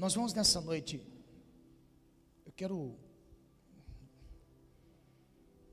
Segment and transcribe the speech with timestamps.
[0.00, 0.98] Nós vamos nessa noite.
[2.46, 2.96] Eu quero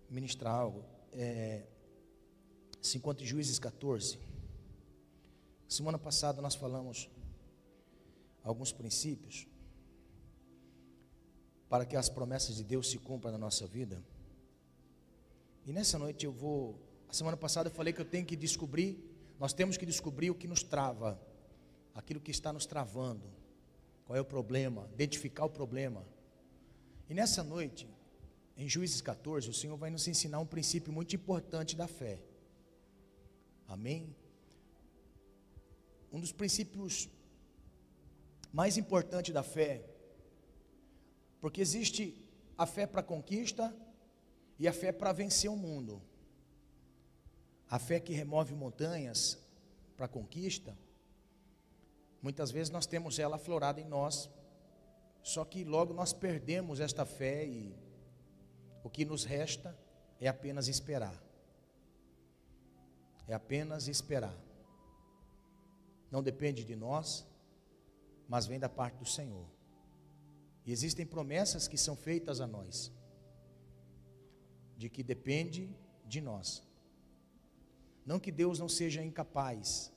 [0.09, 0.83] ministrar algo.
[1.13, 1.65] É,
[2.81, 4.19] se encontra em Juízes 14.
[5.65, 7.09] Semana passada nós falamos
[8.43, 9.47] alguns princípios
[11.69, 14.03] para que as promessas de Deus se cumpram na nossa vida.
[15.65, 16.77] E nessa noite eu vou.
[17.07, 19.01] A semana passada eu falei que eu tenho que descobrir,
[19.39, 21.17] nós temos que descobrir o que nos trava,
[21.95, 23.37] aquilo que está nos travando,
[24.07, 26.05] qual é o problema, identificar o problema.
[27.09, 27.85] E nessa noite,
[28.55, 32.17] em Juízes 14, o Senhor vai nos ensinar um princípio muito importante da fé.
[33.67, 34.15] Amém?
[36.09, 37.09] Um dos princípios
[38.53, 39.83] mais importantes da fé,
[41.41, 42.25] porque existe
[42.57, 43.75] a fé para conquista
[44.57, 46.01] e a fé para vencer o mundo.
[47.69, 49.37] A fé que remove montanhas
[49.97, 50.77] para conquista,
[52.21, 54.29] muitas vezes nós temos ela aflorada em nós,
[55.21, 57.75] só que logo nós perdemos esta fé e
[58.83, 59.77] o que nos resta
[60.19, 61.21] é apenas esperar.
[63.27, 64.37] É apenas esperar.
[66.09, 67.25] Não depende de nós,
[68.27, 69.45] mas vem da parte do Senhor.
[70.65, 72.91] E existem promessas que são feitas a nós
[74.77, 76.63] de que depende de nós.
[78.05, 79.91] Não que Deus não seja incapaz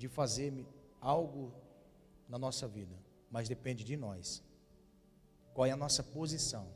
[0.00, 0.66] de fazer
[0.98, 1.52] algo
[2.26, 2.96] na nossa vida,
[3.30, 4.42] mas depende de nós.
[5.52, 6.66] Qual é a nossa posição?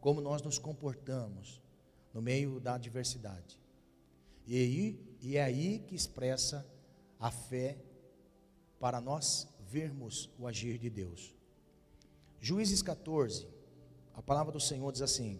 [0.00, 1.62] Como nós nos comportamos
[2.12, 3.60] no meio da adversidade.
[4.48, 6.66] E, aí, e é aí que expressa
[7.20, 7.78] a fé
[8.80, 11.32] para nós vermos o agir de Deus.
[12.40, 13.46] Juízes 14,
[14.12, 15.38] a palavra do Senhor diz assim: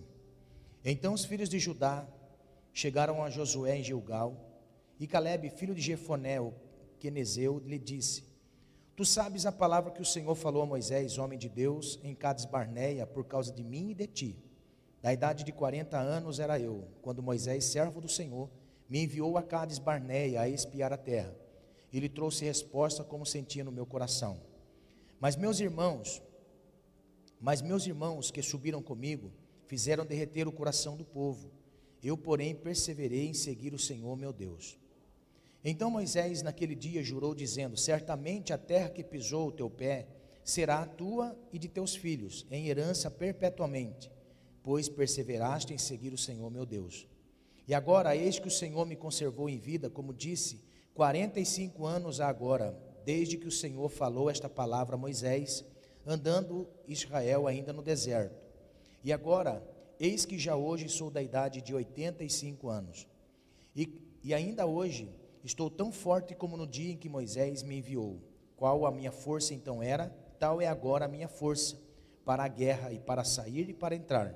[0.85, 2.07] Então os filhos de Judá
[2.73, 4.49] chegaram a Josué em Gilgal,
[5.01, 6.39] e Caleb, filho de Jefoné,
[6.99, 8.25] o quenezeu, lhe disse:
[8.97, 12.45] Tu sabes a palavra que o Senhor falou a Moisés, homem de Deus, em Cades
[12.45, 14.37] Barneia, por causa de mim e de ti.
[15.01, 18.51] Da idade de 40 anos era eu, quando Moisés, servo do Senhor,
[18.89, 21.33] me enviou a Cades Barneia a espiar a terra.
[21.93, 24.41] Ele trouxe resposta como sentia no meu coração.
[25.21, 26.21] Mas meus irmãos,
[27.41, 29.31] mas meus irmãos que subiram comigo
[29.69, 31.51] fizeram derreter o coração do povo.
[32.03, 34.77] Eu, porém, perseverei em seguir o Senhor meu Deus.
[35.65, 40.07] Então Moisés naquele dia jurou, dizendo: Certamente a terra que pisou o teu pé
[40.45, 44.11] será a tua e de teus filhos, em herança perpetuamente,
[44.63, 47.07] pois perseveraste em seguir o Senhor meu Deus.
[47.67, 50.65] E agora, eis que o Senhor me conservou em vida, como disse,
[50.95, 55.65] quarenta e cinco anos agora, desde que o Senhor falou esta palavra a Moisés
[56.07, 58.35] andando Israel ainda no deserto.
[59.05, 59.63] E agora,
[60.01, 63.07] eis que já hoje sou da idade de 85 anos.
[63.77, 63.93] E,
[64.25, 65.11] e ainda hoje
[65.49, 68.21] estou tão forte como no dia em que Moisés me enviou.
[68.55, 71.79] Qual a minha força então era, tal é agora a minha força
[72.23, 74.35] para a guerra e para sair e para entrar.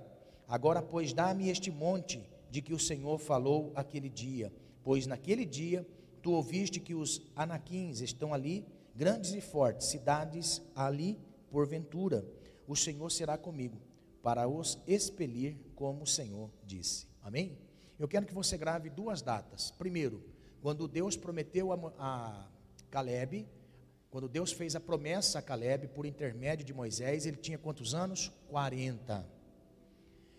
[0.48, 4.50] Agora, pois, dá-me este monte de que o Senhor falou aquele dia,
[4.82, 5.86] pois naquele dia
[6.22, 8.64] tu ouviste que os anaquins estão ali,
[8.96, 11.18] grandes e fortes, cidades ali
[11.50, 12.26] porventura,
[12.66, 13.78] o Senhor será comigo,
[14.22, 17.06] para os expelir, como o Senhor disse.
[17.20, 17.58] Amém?
[17.98, 19.70] Eu quero que você grave duas datas.
[19.72, 20.24] Primeiro,
[20.62, 22.48] quando Deus prometeu a, a
[22.90, 23.46] Caleb,
[24.10, 28.32] quando Deus fez a promessa a Caleb por intermédio de Moisés, ele tinha quantos anos?
[28.48, 29.26] 40.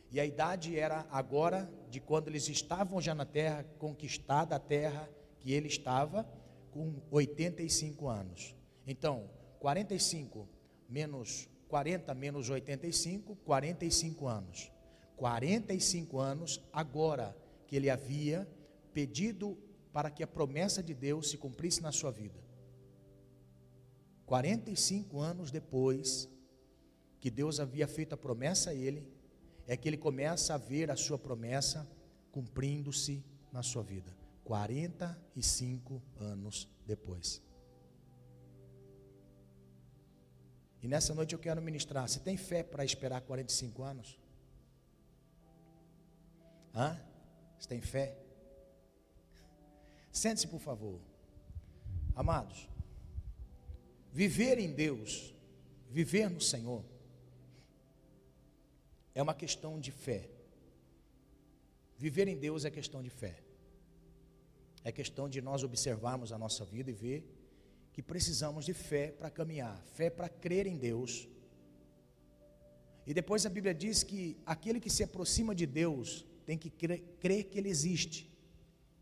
[0.09, 5.09] E a idade era agora de quando eles estavam já na terra, conquistada a terra
[5.39, 6.25] que ele estava,
[6.71, 8.55] com 85 anos.
[8.87, 9.29] Então,
[9.59, 10.47] 45
[10.89, 14.71] menos 40 menos 85, 45 anos.
[15.17, 17.35] 45 anos agora
[17.65, 18.47] que ele havia
[18.93, 19.57] pedido
[19.93, 22.43] para que a promessa de Deus se cumprisse na sua vida.
[24.25, 26.27] 45 anos depois
[27.19, 29.07] que Deus havia feito a promessa a ele,
[29.67, 31.87] é que ele começa a ver a sua promessa
[32.31, 34.11] cumprindo-se na sua vida.
[34.43, 37.41] 45 anos depois.
[40.81, 42.09] E nessa noite eu quero ministrar.
[42.09, 44.19] Você tem fé para esperar 45 anos?
[46.75, 46.99] Hã?
[47.57, 48.22] Você tem fé?
[50.13, 50.99] Sente-se, por favor.
[52.15, 52.69] Amados,
[54.11, 55.33] viver em Deus,
[55.89, 56.85] viver no Senhor,
[59.15, 60.29] é uma questão de fé.
[61.97, 63.41] Viver em Deus é questão de fé.
[64.83, 67.25] É questão de nós observarmos a nossa vida e ver
[67.91, 71.27] que precisamos de fé para caminhar, fé para crer em Deus.
[73.07, 77.01] E depois a Bíblia diz que aquele que se aproxima de Deus tem que crer,
[77.19, 78.31] crer que Ele existe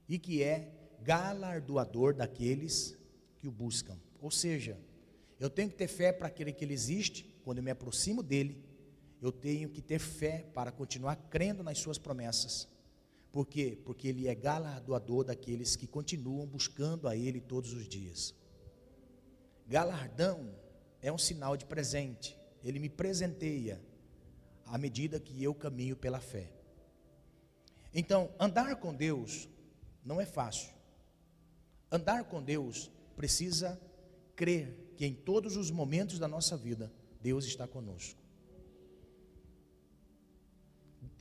[0.08, 2.98] e que é galardoador daqueles
[3.38, 3.98] que o buscam.
[4.19, 4.77] Ou seja,
[5.42, 8.63] Eu tenho que ter fé para aquele que ele existe, quando eu me aproximo dele,
[9.19, 12.68] eu tenho que ter fé para continuar crendo nas suas promessas.
[13.31, 13.75] Por quê?
[13.83, 18.36] Porque ele é galardoador daqueles que continuam buscando a ele todos os dias.
[19.68, 20.53] Galardão
[21.01, 22.38] é um sinal de presente.
[22.63, 23.81] Ele me presenteia
[24.68, 26.51] à medida que eu caminho pela fé.
[27.92, 29.50] Então, andar com Deus
[30.06, 30.71] não é fácil.
[31.91, 33.79] Andar com Deus precisa
[34.35, 36.91] crer que em todos os momentos da nossa vida,
[37.21, 38.19] Deus está conosco.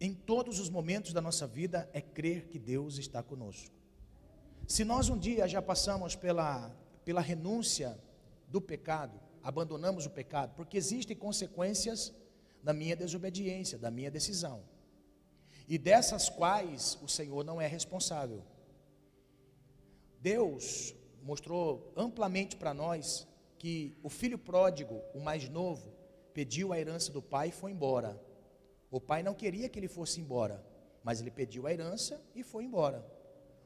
[0.00, 3.74] Em todos os momentos da nossa vida é crer que Deus está conosco.
[4.66, 6.70] Se nós um dia já passamos pela,
[7.04, 7.98] pela renúncia
[8.48, 12.14] do pecado, abandonamos o pecado, porque existem consequências
[12.62, 14.62] da minha desobediência, da minha decisão,
[15.68, 18.42] e dessas quais o Senhor não é responsável.
[20.20, 23.26] Deus mostrou amplamente para nós
[23.58, 25.92] que o filho pródigo, o mais novo,
[26.32, 28.20] pediu a herança do pai e foi embora.
[28.90, 30.64] O pai não queria que ele fosse embora,
[31.02, 33.04] mas ele pediu a herança e foi embora.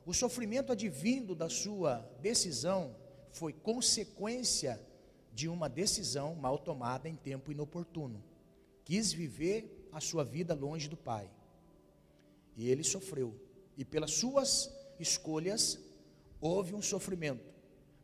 [0.06, 2.94] O sofrimento advindo da sua decisão
[3.30, 4.80] foi consequência
[5.32, 8.22] de uma decisão mal tomada em tempo inoportuno.
[8.84, 11.28] Quis viver a sua vida longe do pai.
[12.56, 13.34] E ele sofreu.
[13.76, 14.70] E pelas suas
[15.00, 15.80] escolhas
[16.44, 17.54] houve um sofrimento.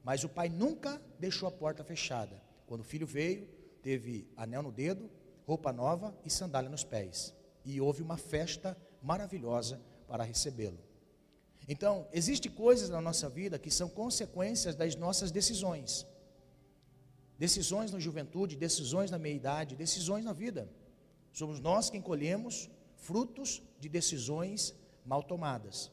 [0.03, 2.43] Mas o pai nunca deixou a porta fechada.
[2.67, 3.47] Quando o filho veio,
[3.83, 5.11] teve anel no dedo,
[5.47, 7.35] roupa nova e sandália nos pés.
[7.67, 9.79] E houve uma festa maravilhosa
[10.09, 10.79] para recebê-lo.
[11.69, 16.07] Então, existem coisas na nossa vida que são consequências das nossas decisões.
[17.39, 20.67] Decisões na juventude, decisões na meia-idade, decisões na vida.
[21.31, 25.93] Somos nós quem colhemos frutos de decisões mal tomadas.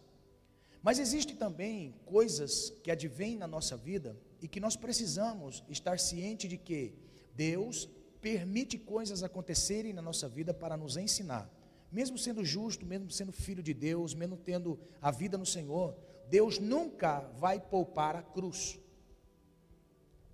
[0.81, 6.47] Mas existem também coisas que advêm na nossa vida e que nós precisamos estar ciente
[6.47, 6.93] de que
[7.35, 7.89] Deus
[8.21, 11.51] permite coisas acontecerem na nossa vida para nos ensinar
[11.91, 15.95] mesmo sendo justo, mesmo sendo filho de Deus, mesmo tendo a vida no Senhor,
[16.29, 18.79] Deus nunca vai poupar a cruz.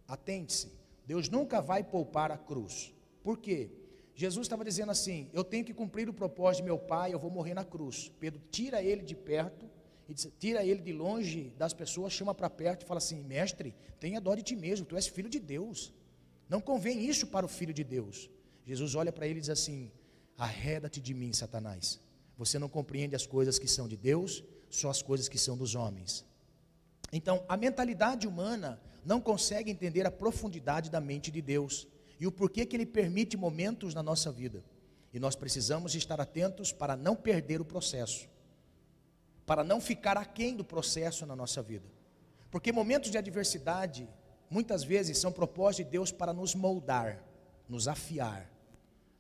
[0.08, 0.72] Atente-se,
[1.06, 2.94] Deus nunca vai poupar a cruz.
[3.24, 3.72] Por quê?
[4.16, 7.32] Jesus estava dizendo assim: Eu tenho que cumprir o propósito de meu pai, eu vou
[7.32, 8.12] morrer na cruz.
[8.20, 9.70] Pedro tira ele de perto,
[10.08, 13.74] e diz, tira ele de longe das pessoas, chama para perto e fala assim: Mestre,
[14.00, 15.94] tenha dó de ti mesmo, tu és filho de Deus.
[16.50, 18.30] Não convém isso para o filho de Deus.
[18.66, 19.92] Jesus olha para ele e diz assim:
[20.38, 22.02] Arreda-te de mim, Satanás.
[22.38, 25.76] Você não compreende as coisas que são de Deus, só as coisas que são dos
[25.76, 26.26] homens.
[27.12, 31.88] Então, a mentalidade humana não consegue entender a profundidade da mente de Deus
[32.20, 34.64] e o porquê que Ele permite momentos na nossa vida.
[35.14, 38.28] E nós precisamos estar atentos para não perder o processo,
[39.46, 41.86] para não ficar aquém do processo na nossa vida.
[42.50, 44.08] Porque momentos de adversidade,
[44.50, 47.24] muitas vezes, são propósitos de Deus para nos moldar,
[47.68, 48.50] nos afiar,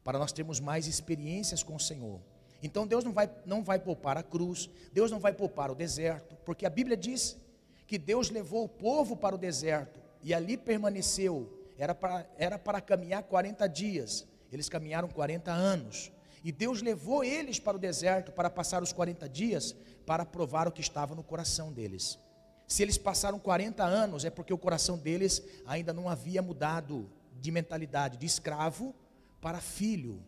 [0.04, 2.20] para nós termos mais experiências com o Senhor.
[2.62, 6.36] Então Deus não vai, não vai poupar a cruz, Deus não vai poupar o deserto,
[6.46, 7.38] porque a Bíblia diz
[7.86, 12.80] que Deus levou o povo para o deserto e ali permaneceu, era para, era para
[12.80, 16.12] caminhar 40 dias, eles caminharam 40 anos,
[16.44, 19.76] e Deus levou eles para o deserto para passar os 40 dias
[20.06, 22.20] para provar o que estava no coração deles.
[22.68, 27.52] Se eles passaram 40 anos, é porque o coração deles ainda não havia mudado de
[27.52, 28.94] mentalidade de escravo
[29.40, 30.22] para filho.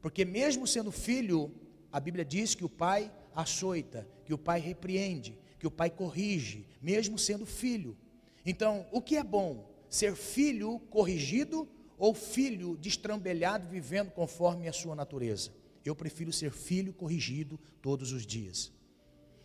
[0.00, 1.52] Porque mesmo sendo filho,
[1.92, 6.66] a Bíblia diz que o pai açoita, que o pai repreende, que o pai corrige,
[6.80, 7.96] mesmo sendo filho.
[8.44, 9.68] Então, o que é bom?
[9.88, 15.52] Ser filho corrigido ou filho destrambelhado vivendo conforme a sua natureza?
[15.84, 18.72] Eu prefiro ser filho corrigido todos os dias.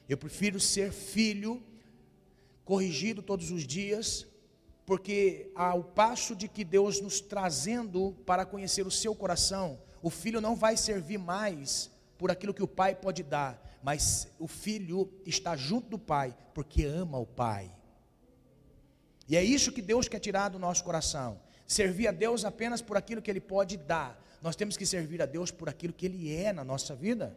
[0.08, 1.64] Eu prefiro ser filho
[2.64, 4.28] corrigido todos os dias
[4.86, 10.42] porque ao passo de que Deus nos trazendo para conhecer o seu coração, o filho
[10.42, 15.56] não vai servir mais por aquilo que o pai pode dar, mas o filho está
[15.56, 17.72] junto do pai porque ama o pai.
[19.28, 21.40] E é isso que Deus quer tirar do nosso coração.
[21.68, 24.22] Servir a Deus apenas por aquilo que ele pode dar.
[24.42, 27.36] Nós temos que servir a Deus por aquilo que ele é na nossa vida.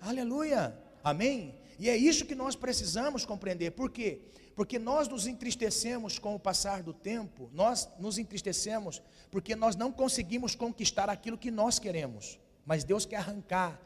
[0.00, 0.78] Aleluia.
[1.02, 1.54] Amém.
[1.78, 3.72] E é isso que nós precisamos compreender.
[3.72, 4.20] Por quê?
[4.54, 9.00] Porque nós nos entristecemos com o passar do tempo, nós nos entristecemos
[9.30, 12.38] porque nós não conseguimos conquistar aquilo que nós queremos.
[12.66, 13.80] Mas Deus quer arrancar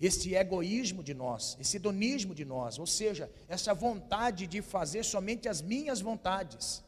[0.00, 5.48] esse egoísmo de nós, esse hedonismo de nós, ou seja, essa vontade de fazer somente
[5.48, 6.82] as minhas vontades.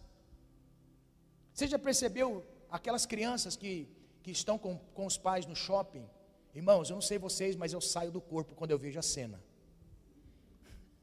[1.58, 3.88] Você já percebeu aquelas crianças que,
[4.22, 6.08] que estão com, com os pais no shopping?
[6.54, 9.42] Irmãos, eu não sei vocês, mas eu saio do corpo quando eu vejo a cena.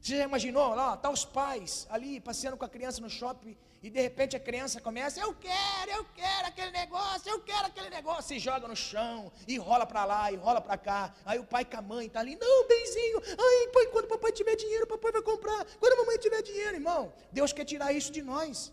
[0.00, 3.88] Você já imaginou lá, tá os pais ali passeando com a criança no shopping e
[3.88, 8.24] de repente a criança começa, eu quero, eu quero aquele negócio, eu quero aquele negócio,
[8.24, 11.14] se joga no chão e rola para lá e rola para cá.
[11.24, 14.32] Aí o pai com a mãe tá ali, não, benzinho, ai, pai, quando o papai
[14.32, 15.64] tiver dinheiro, o papai vai comprar.
[15.78, 18.72] Quando a mamãe tiver dinheiro, irmão, Deus quer tirar isso de nós.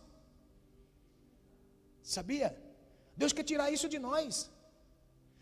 [2.03, 2.55] Sabia?
[3.15, 4.49] Deus quer tirar isso de nós.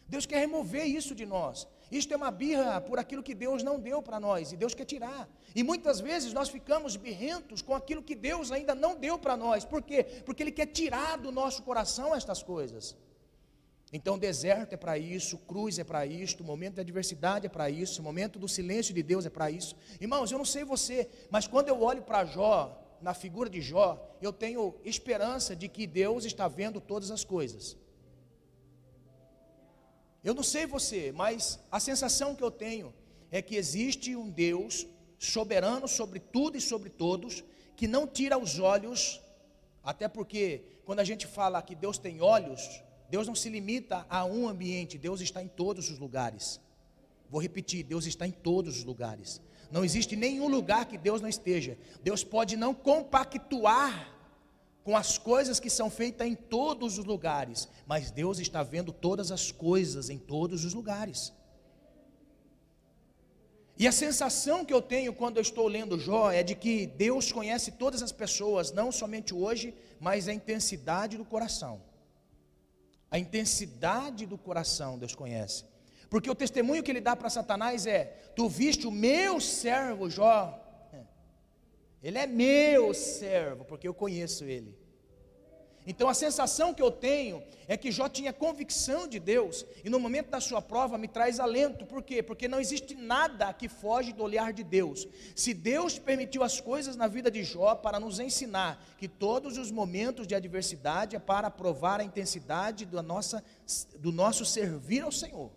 [0.07, 1.67] Deus quer remover isso de nós.
[1.91, 4.85] Isto é uma birra por aquilo que Deus não deu para nós e Deus quer
[4.85, 5.27] tirar.
[5.55, 9.65] E muitas vezes nós ficamos birrentos com aquilo que Deus ainda não deu para nós.
[9.65, 10.03] Por quê?
[10.25, 12.95] Porque Ele quer tirar do nosso coração estas coisas.
[13.91, 18.03] Então, deserto é para isso, cruz é para isso, momento de adversidade é para isso,
[18.03, 19.75] momento do silêncio de Deus é para isso.
[19.99, 24.17] Irmãos, eu não sei você, mas quando eu olho para Jó, na figura de Jó,
[24.21, 27.77] eu tenho esperança de que Deus está vendo todas as coisas.
[30.23, 32.93] Eu não sei você, mas a sensação que eu tenho
[33.31, 34.85] é que existe um Deus
[35.17, 37.43] soberano sobre tudo e sobre todos,
[37.75, 39.21] que não tira os olhos,
[39.83, 44.25] até porque quando a gente fala que Deus tem olhos, Deus não se limita a
[44.25, 46.59] um ambiente, Deus está em todos os lugares.
[47.29, 49.41] Vou repetir, Deus está em todos os lugares.
[49.71, 51.77] Não existe nenhum lugar que Deus não esteja.
[52.03, 54.15] Deus pode não compactuar
[54.83, 59.31] com as coisas que são feitas em todos os lugares, mas Deus está vendo todas
[59.31, 61.31] as coisas em todos os lugares.
[63.77, 67.31] E a sensação que eu tenho quando eu estou lendo Jó é de que Deus
[67.31, 71.81] conhece todas as pessoas, não somente hoje, mas a intensidade do coração.
[73.11, 75.63] A intensidade do coração Deus conhece.
[76.09, 80.65] Porque o testemunho que ele dá para Satanás é: Tu viste o meu servo Jó?
[82.01, 84.77] Ele é meu servo, porque eu conheço ele.
[85.85, 89.99] Então a sensação que eu tenho é que Jó tinha convicção de Deus, e no
[89.99, 92.21] momento da sua prova me traz alento, por quê?
[92.21, 95.07] Porque não existe nada que foge do olhar de Deus.
[95.35, 99.71] Se Deus permitiu as coisas na vida de Jó para nos ensinar que todos os
[99.71, 103.43] momentos de adversidade é para provar a intensidade do, nossa,
[103.97, 105.49] do nosso servir ao Senhor.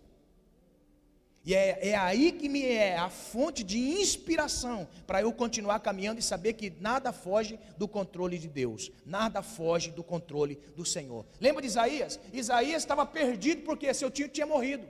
[1.45, 6.19] E é, é aí que me é a fonte de inspiração para eu continuar caminhando
[6.19, 11.25] e saber que nada foge do controle de Deus, nada foge do controle do Senhor.
[11.41, 12.17] Lembra de Isaías?
[12.31, 14.87] Isaías estava perdido porque seu tio tinha morrido.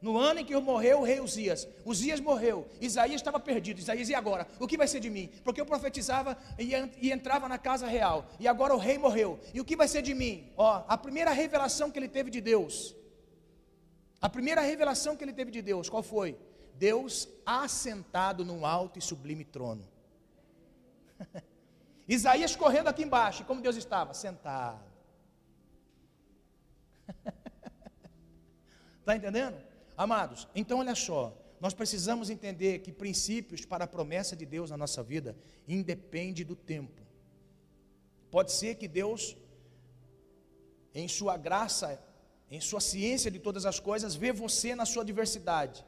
[0.00, 3.80] No ano em que morreu o rei Uzias, Uzias morreu, Isaías estava perdido.
[3.80, 4.46] Isaías, e agora?
[4.60, 5.28] O que vai ser de mim?
[5.42, 9.40] Porque eu profetizava e, entrava na casa real, e agora o rei morreu.
[9.52, 10.52] E o que vai ser de mim?
[10.56, 12.94] Ó, a primeira revelação que ele teve de Deus
[14.20, 16.38] a primeira revelação que ele teve de Deus, qual foi?
[16.74, 19.86] Deus assentado num alto e sublime trono.
[22.08, 24.14] Isaías correndo aqui embaixo, e como Deus estava?
[24.14, 24.84] Sentado.
[29.00, 29.56] Está entendendo?
[29.96, 34.76] Amados, então olha só, nós precisamos entender que princípios para a promessa de Deus na
[34.76, 37.02] nossa vida independe do tempo.
[38.30, 39.36] Pode ser que Deus,
[40.94, 42.00] em sua graça
[42.50, 45.84] em sua ciência de todas as coisas, vê você na sua diversidade,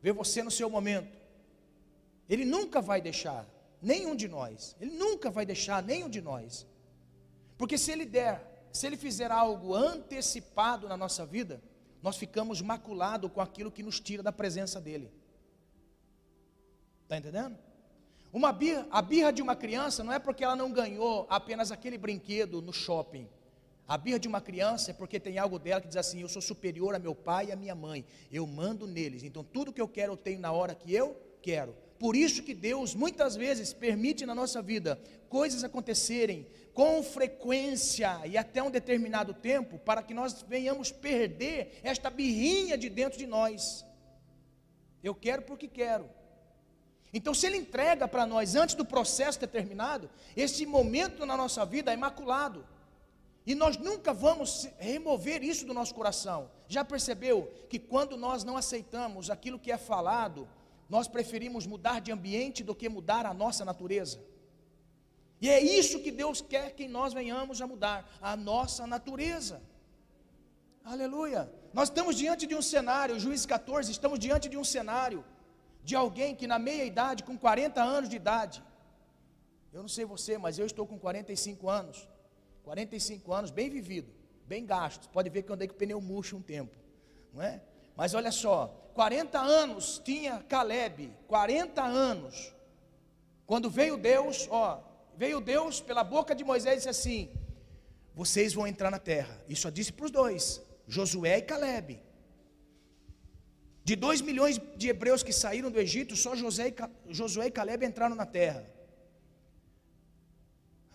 [0.00, 1.16] vê você no seu momento.
[2.28, 3.46] Ele nunca vai deixar
[3.80, 6.66] nenhum de nós, ele nunca vai deixar nenhum de nós,
[7.58, 11.62] porque se ele der, se ele fizer algo antecipado na nossa vida,
[12.02, 15.10] nós ficamos maculados com aquilo que nos tira da presença dele.
[17.02, 17.56] Está entendendo?
[18.32, 21.96] Uma birra, a birra de uma criança não é porque ela não ganhou apenas aquele
[21.96, 23.28] brinquedo no shopping.
[23.88, 26.42] A birra de uma criança é porque tem algo dela que diz assim: Eu sou
[26.42, 29.86] superior a meu pai e a minha mãe, eu mando neles, então tudo que eu
[29.86, 31.74] quero eu tenho na hora que eu quero.
[31.98, 38.36] Por isso que Deus muitas vezes permite na nossa vida coisas acontecerem com frequência e
[38.36, 43.84] até um determinado tempo, para que nós venhamos perder esta birrinha de dentro de nós.
[45.02, 46.10] Eu quero porque quero.
[47.14, 51.92] Então, se Ele entrega para nós antes do processo determinado, esse momento na nossa vida
[51.92, 52.66] é imaculado.
[53.46, 56.50] E nós nunca vamos remover isso do nosso coração.
[56.66, 60.48] Já percebeu que quando nós não aceitamos aquilo que é falado,
[60.88, 64.18] nós preferimos mudar de ambiente do que mudar a nossa natureza?
[65.40, 69.62] E é isso que Deus quer que nós venhamos a mudar, a nossa natureza.
[70.84, 71.48] Aleluia.
[71.72, 75.24] Nós estamos diante de um cenário, Juízes 14, estamos diante de um cenário
[75.84, 78.62] de alguém que na meia idade, com 40 anos de idade,
[79.72, 82.08] eu não sei você, mas eu estou com 45 anos.
[82.66, 84.12] 45 anos, bem vivido,
[84.44, 85.08] bem gasto.
[85.10, 86.76] Pode ver que eu andei com o pneu murcho um tempo,
[87.32, 87.62] não é?
[87.94, 92.52] Mas olha só, 40 anos tinha Caleb, 40 anos.
[93.46, 94.82] Quando veio Deus, ó,
[95.16, 97.30] veio Deus pela boca de Moisés e disse assim:
[98.12, 99.40] Vocês vão entrar na terra.
[99.48, 102.02] Isso só disse para os dois, Josué e Caleb.
[103.84, 107.86] De dois milhões de hebreus que saíram do Egito, só José e, Josué e Caleb
[107.86, 108.68] entraram na terra.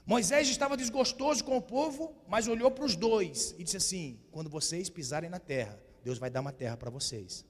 [0.05, 4.49] Moisés estava desgostoso com o povo, mas olhou para os dois e disse assim: Quando
[4.49, 7.45] vocês pisarem na terra, Deus vai dar uma terra para vocês.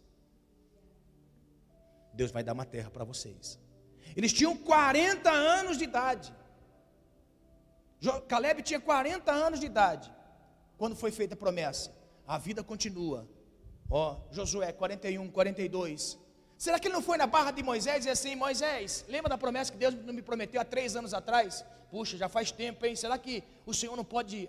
[2.13, 3.59] Deus vai dar uma terra para vocês.
[4.15, 6.33] Eles tinham 40 anos de idade.
[8.27, 10.11] Caleb tinha 40 anos de idade
[10.77, 11.95] quando foi feita a promessa.
[12.27, 13.29] A vida continua.
[13.89, 16.17] Ó, Josué 41, 42.
[16.61, 19.71] Será que ele não foi na barra de Moisés e assim: Moisés, lembra da promessa
[19.71, 21.65] que Deus me prometeu há três anos atrás?
[21.89, 22.95] Puxa, já faz tempo, hein?
[22.95, 24.47] Será que o Senhor não pode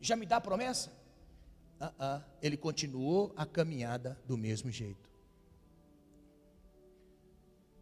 [0.00, 0.90] já me dar a promessa?
[1.78, 5.10] Ah, ah, ele continuou a caminhada do mesmo jeito.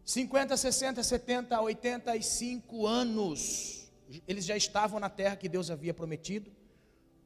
[0.03, 3.89] 50, 60, 70, 85 anos,
[4.27, 6.51] eles já estavam na terra que Deus havia prometido,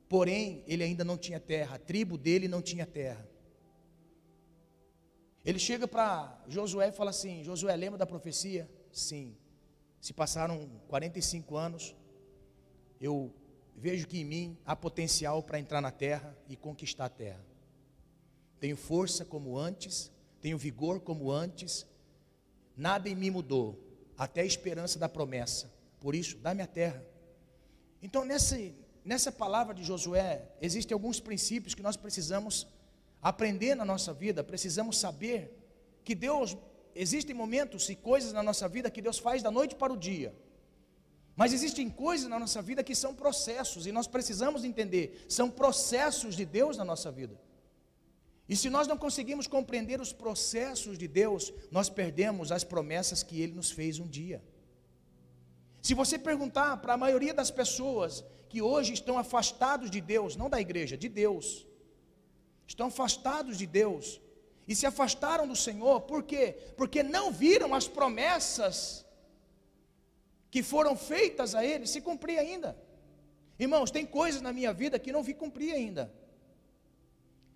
[0.08, 3.28] porém, ele ainda não tinha terra, a tribo dele não tinha terra.
[5.46, 8.68] Ele chega para Josué e fala assim: Josué, lembra da profecia?
[8.92, 9.38] Sim.
[10.02, 11.96] Se passaram 45 anos,
[13.00, 13.32] eu
[13.76, 17.46] vejo que em mim há potencial para entrar na terra e conquistar a terra.
[18.60, 20.12] Tenho força como antes,
[20.42, 21.86] tenho vigor como antes,
[22.76, 23.80] nada em mim mudou,
[24.18, 25.72] até a esperança da promessa.
[26.00, 27.06] Por isso, dá-me a terra.
[28.02, 28.58] Então, nessa,
[29.04, 32.68] nessa palavra de Josué, existem alguns princípios que nós precisamos
[33.22, 35.52] aprender na nossa vida, precisamos saber
[36.04, 36.56] que Deus,
[36.94, 40.36] existem momentos e coisas na nossa vida que Deus faz da noite para o dia.
[41.36, 46.36] Mas existem coisas na nossa vida que são processos, e nós precisamos entender, são processos
[46.36, 47.40] de Deus na nossa vida.
[48.48, 53.42] E se nós não conseguimos compreender os processos de Deus, nós perdemos as promessas que
[53.42, 54.42] Ele nos fez um dia.
[55.82, 60.50] Se você perguntar para a maioria das pessoas que hoje estão afastados de Deus, não
[60.50, 61.68] da igreja, de Deus,
[62.68, 64.22] estão afastados de Deus
[64.68, 66.58] e se afastaram do Senhor, por quê?
[66.76, 69.06] Porque não viram as promessas
[70.50, 72.78] que foram feitas a eles se cumprir ainda.
[73.60, 76.12] Irmãos, tem coisas na minha vida que não vi cumprir ainda.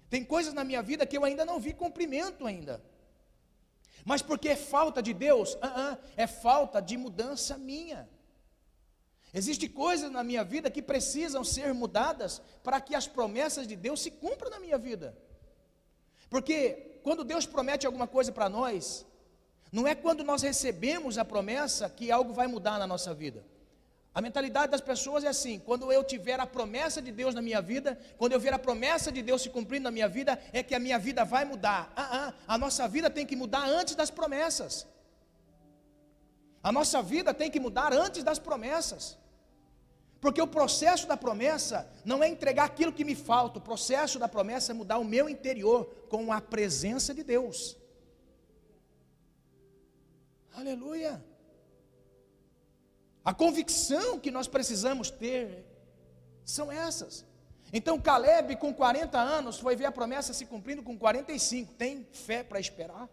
[0.10, 2.84] Tem coisas na minha vida que eu ainda não vi cumprimento ainda.
[4.06, 5.56] Mas porque é falta de Deus?
[5.56, 8.10] Uh -uh, é falta de mudança minha.
[9.34, 14.02] Existem coisas na minha vida que precisam ser mudadas para que as promessas de Deus
[14.02, 15.16] se cumpram na minha vida.
[16.30, 19.06] Porque quando Deus promete alguma coisa para nós,
[19.72, 23.46] não é quando nós recebemos a promessa que algo vai mudar na nossa vida.
[24.14, 27.62] A mentalidade das pessoas é assim: quando eu tiver a promessa de Deus na minha
[27.62, 30.74] vida, quando eu ver a promessa de Deus se cumprindo na minha vida, é que
[30.74, 31.94] a minha vida vai mudar.
[31.96, 34.88] Ah, ah, a nossa vida tem que mudar antes das promessas.
[36.62, 39.18] A nossa vida tem que mudar antes das promessas.
[40.20, 44.28] Porque o processo da promessa não é entregar aquilo que me falta, o processo da
[44.28, 47.78] promessa é mudar o meu interior com a presença de Deus.
[50.54, 51.24] Aleluia.
[53.24, 55.66] A convicção que nós precisamos ter
[56.44, 57.26] são essas.
[57.72, 61.74] Então Caleb, com 40 anos, foi ver a promessa se cumprindo com 45.
[61.76, 63.08] Tem fé para esperar?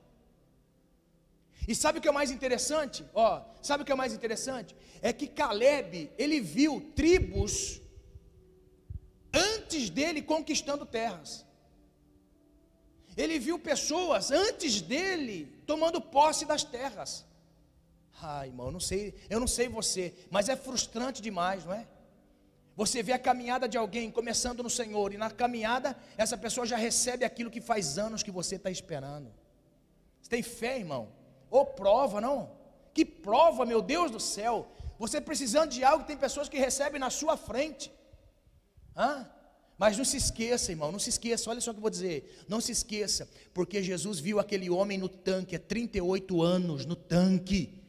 [1.68, 3.04] E sabe o que é mais interessante?
[3.12, 4.76] Ó, sabe o que é mais interessante?
[5.02, 7.80] É que Caleb, ele viu tribos
[9.32, 11.44] antes dele conquistando terras.
[13.16, 17.24] Ele viu pessoas antes dele tomando posse das terras.
[18.22, 21.86] Ai, irmão, não sei, eu não sei você, mas é frustrante demais, não é?
[22.74, 26.76] Você vê a caminhada de alguém começando no Senhor, e na caminhada, essa pessoa já
[26.76, 29.32] recebe aquilo que faz anos que você está esperando.
[30.20, 31.15] Você tem fé, irmão?
[31.56, 32.50] Ou prova, não?
[32.92, 34.68] Que prova, meu Deus do céu.
[34.98, 37.92] Você precisando de algo, tem pessoas que recebem na sua frente.
[38.96, 39.28] Hã?
[39.78, 42.44] Mas não se esqueça, irmão, não se esqueça, olha só o que eu vou dizer.
[42.48, 47.82] Não se esqueça, porque Jesus viu aquele homem no tanque há 38 anos, no tanque.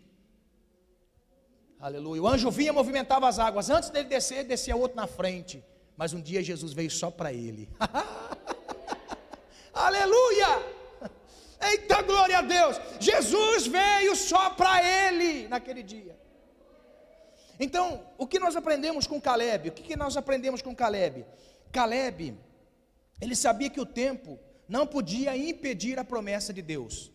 [1.80, 2.21] Aleluia.
[2.21, 3.69] O anjo vinha, movimentava as águas.
[3.69, 5.63] Antes dele descer, descia outro na frente.
[5.95, 7.69] Mas um dia Jesus veio só para ele.
[9.73, 10.77] Aleluia!
[11.60, 12.80] Eita glória a Deus!
[13.00, 16.17] Jesus veio só para ele naquele dia.
[17.60, 19.70] Então, o que nós aprendemos com Caleb?
[19.70, 21.26] O que nós aprendemos com Caleb?
[21.72, 22.38] Caleb,
[23.20, 27.12] ele sabia que o tempo não podia impedir a promessa de Deus.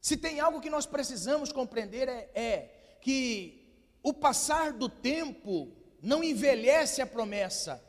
[0.00, 3.58] Se tem algo que nós precisamos compreender é, é que
[4.02, 7.82] o passar do tempo não envelhece a promessa,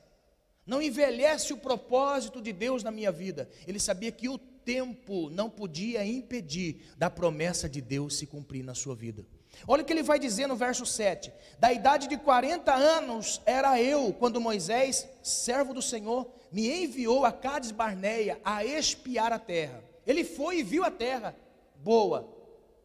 [0.65, 3.49] não envelhece o propósito de Deus na minha vida.
[3.67, 4.37] Ele sabia que o
[4.69, 9.25] tempo não podia impedir da promessa de Deus se cumprir na sua vida.
[9.67, 13.81] Olha o que ele vai dizer no verso 7: Da idade de 40 anos era
[13.81, 19.83] eu, quando Moisés, servo do Senhor, me enviou a Cades Barneia a espiar a terra.
[20.05, 21.35] Ele foi e viu a terra
[21.77, 22.31] boa.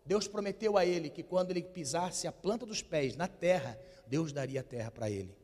[0.07, 4.33] Deus prometeu a ele que quando ele pisasse a planta dos pés na terra, Deus
[4.33, 5.37] daria a terra para ele.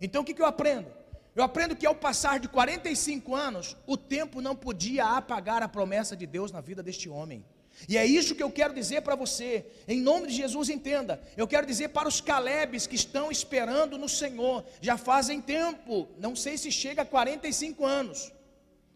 [0.00, 0.99] Então o que, que eu aprendo?
[1.40, 6.14] Eu aprendo que ao passar de 45 anos, o tempo não podia apagar a promessa
[6.14, 7.42] de Deus na vida deste homem.
[7.88, 11.18] E é isso que eu quero dizer para você, em nome de Jesus, entenda.
[11.38, 16.36] Eu quero dizer para os Calebes que estão esperando no Senhor, já fazem tempo, não
[16.36, 18.30] sei se chega a 45 anos,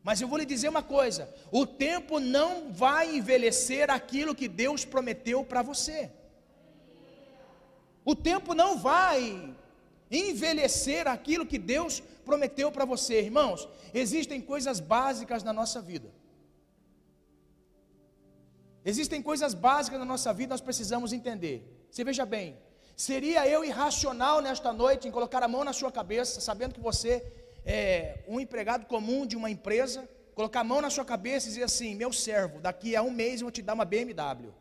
[0.03, 4.85] mas eu vou lhe dizer uma coisa: o tempo não vai envelhecer aquilo que Deus
[4.85, 6.11] prometeu para você.
[8.05, 9.55] O tempo não vai
[10.15, 13.69] envelhecer aquilo que Deus prometeu para você, irmãos.
[13.93, 16.11] Existem coisas básicas na nossa vida.
[18.85, 21.87] Existem coisas básicas na nossa vida, nós precisamos entender.
[21.91, 22.59] Você veja bem,
[22.95, 27.13] seria eu irracional nesta noite em colocar a mão na sua cabeça, sabendo que você
[27.65, 31.65] é um empregado comum de uma empresa, colocar a mão na sua cabeça e dizer
[31.65, 34.53] assim: meu servo, daqui a um mês eu vou te dar uma BMW.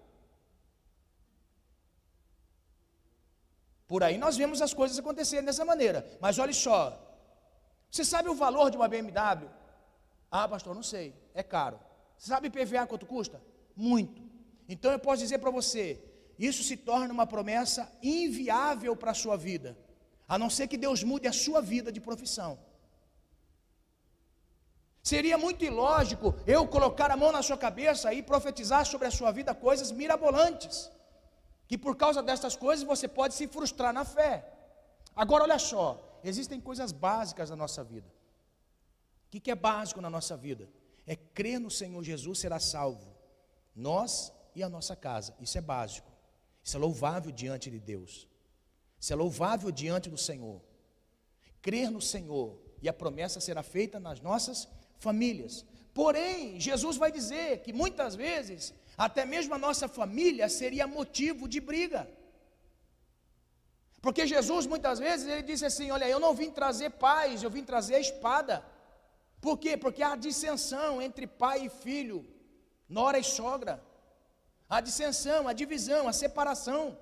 [3.94, 6.00] Por aí nós vemos as coisas acontecerem dessa maneira.
[6.20, 6.82] Mas olhe só,
[7.92, 9.48] você sabe o valor de uma BMW?
[10.32, 11.80] Ah, pastor, não sei, é caro.
[12.18, 13.40] Você sabe PVA quanto custa?
[13.76, 14.20] Muito.
[14.68, 16.04] Então eu posso dizer para você,
[16.40, 19.78] isso se torna uma promessa inviável para a sua vida,
[20.28, 22.58] a não ser que Deus mude a sua vida de profissão.
[25.04, 29.32] Seria muito ilógico eu colocar a mão na sua cabeça e profetizar sobre a sua
[29.32, 30.90] vida coisas mirabolantes,
[31.74, 34.48] que por causa destas coisas você pode se frustrar na fé.
[35.16, 38.08] Agora olha só, existem coisas básicas na nossa vida.
[39.26, 40.70] O que é básico na nossa vida?
[41.08, 43.12] É crer no Senhor Jesus será salvo.
[43.76, 45.36] Nós e a nossa casa.
[45.40, 46.12] Isso é básico.
[46.64, 48.28] Isso é louvável diante de Deus.
[49.00, 50.62] Isso é louvável diante do Senhor.
[51.60, 54.68] Crer no Senhor e a promessa será feita nas nossas
[55.00, 55.66] famílias.
[55.92, 61.60] Porém, Jesus vai dizer que muitas vezes, até mesmo a nossa família seria motivo de
[61.60, 62.08] briga.
[64.02, 67.64] Porque Jesus muitas vezes ele disse assim: Olha, eu não vim trazer paz, eu vim
[67.64, 68.64] trazer a espada.
[69.40, 69.76] Por quê?
[69.78, 72.26] Porque há dissensão entre pai e filho,
[72.88, 73.82] nora e sogra.
[74.70, 76.98] A dissensão, a divisão, a separação.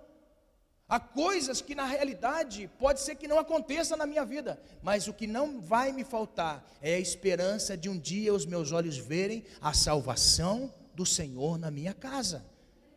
[0.87, 5.13] Há coisas que na realidade pode ser que não aconteça na minha vida, mas o
[5.13, 9.45] que não vai me faltar é a esperança de um dia os meus olhos verem
[9.61, 12.45] a salvação do Senhor na minha casa.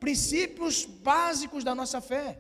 [0.00, 2.38] Princípios básicos da nossa fé.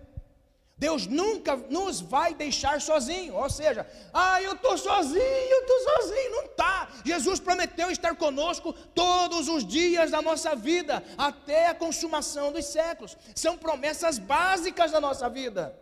[0.76, 6.30] Deus nunca nos vai deixar sozinho, ou seja, ah, eu estou sozinho, eu estou sozinho,
[6.32, 6.88] não está.
[7.04, 13.16] Jesus prometeu estar conosco todos os dias da nossa vida, até a consumação dos séculos.
[13.36, 15.78] São promessas básicas da nossa vida.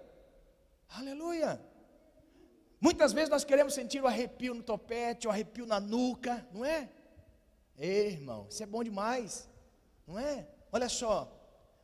[0.91, 1.59] Aleluia.
[2.79, 6.91] Muitas vezes nós queremos sentir o arrepio no topete, o arrepio na nuca, não é?
[7.79, 9.49] Ei, irmão, isso é bom demais,
[10.07, 10.47] não é?
[10.73, 11.31] Olha só,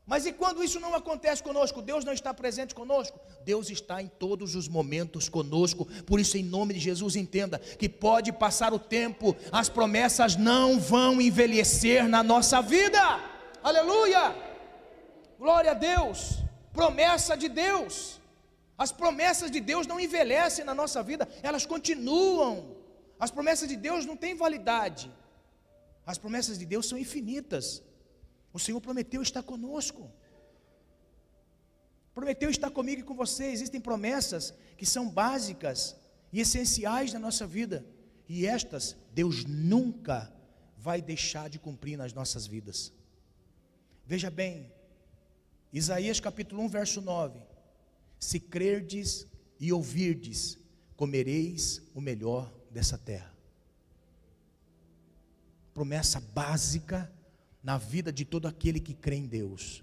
[0.09, 1.83] mas e quando isso não acontece conosco?
[1.83, 3.21] Deus não está presente conosco?
[3.45, 5.85] Deus está em todos os momentos conosco.
[6.07, 10.81] Por isso, em nome de Jesus, entenda que pode passar o tempo, as promessas não
[10.81, 12.99] vão envelhecer na nossa vida.
[13.63, 14.35] Aleluia!
[15.39, 16.39] Glória a Deus!
[16.73, 18.19] Promessa de Deus.
[18.79, 22.79] As promessas de Deus não envelhecem na nossa vida, elas continuam.
[23.21, 25.13] As promessas de Deus não têm validade.
[26.07, 27.83] As promessas de Deus são infinitas.
[28.59, 30.11] O Senhor prometeu estar conosco.
[32.13, 33.45] Prometeu estar comigo e com você.
[33.45, 35.95] Existem promessas que são básicas
[36.33, 37.87] e essenciais na nossa vida.
[38.29, 40.35] E estas Deus nunca
[40.77, 42.93] vai deixar de cumprir nas nossas vidas.
[44.05, 44.73] Veja bem,
[45.73, 47.41] Isaías capítulo 1, verso 9:
[48.19, 49.25] Se crerdes
[49.61, 50.59] e ouvirdes,
[50.97, 53.33] comereis o melhor dessa terra.
[55.73, 57.09] Promessa básica
[57.63, 59.83] na vida de todo aquele que crê em Deus.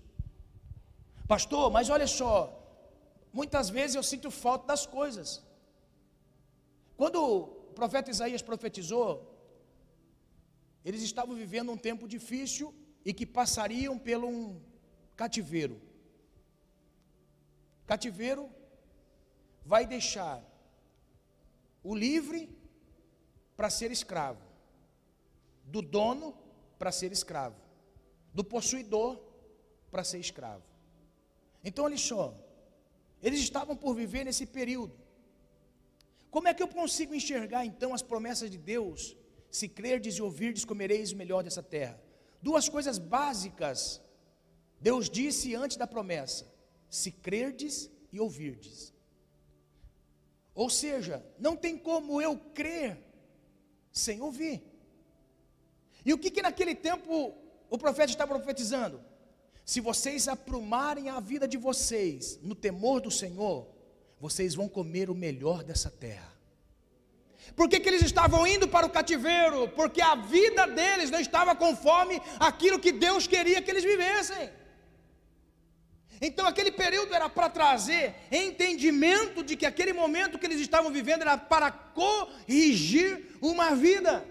[1.28, 2.38] Pastor, mas olha só,
[3.34, 5.44] muitas vezes eu sinto falta das coisas.
[6.96, 9.32] Quando o profeta Isaías profetizou,
[10.84, 14.62] eles estavam vivendo um tempo difícil e que passariam pelo um
[15.16, 15.82] cativeiro.
[17.86, 18.50] Cativeiro
[19.66, 20.44] vai deixar
[21.84, 22.50] o livre
[23.58, 24.42] para ser escravo,
[25.66, 26.36] do dono
[26.78, 27.65] para ser escravo
[28.36, 29.18] do possuidor
[29.90, 30.64] para ser escravo.
[31.64, 32.38] Então, olha só,
[33.24, 34.94] eles estavam por viver nesse período.
[36.30, 39.16] Como é que eu consigo enxergar então as promessas de Deus?
[39.50, 41.98] Se crerdes e ouvirdes, comereis o melhor dessa terra.
[42.42, 44.02] Duas coisas básicas.
[44.82, 46.46] Deus disse antes da promessa:
[46.90, 48.94] se crerdes e ouvirdes.
[50.54, 53.02] Ou seja, não tem como eu crer
[53.94, 54.62] sem ouvir.
[56.06, 57.34] E o que, que naquele tempo
[57.70, 59.02] o profeta está profetizando?
[59.66, 63.68] Se vocês aprumarem a vida de vocês no temor do Senhor,
[64.20, 66.34] vocês vão comer o melhor dessa terra.
[67.56, 69.68] Por que, que, eles estavam indo para o cativeiro?
[69.70, 74.50] Porque a vida deles não estava conforme aquilo que Deus queria que eles vivessem.
[76.22, 81.22] Então aquele período era para trazer entendimento de que aquele momento que eles estavam vivendo
[81.22, 84.26] era para corrigir uma vida.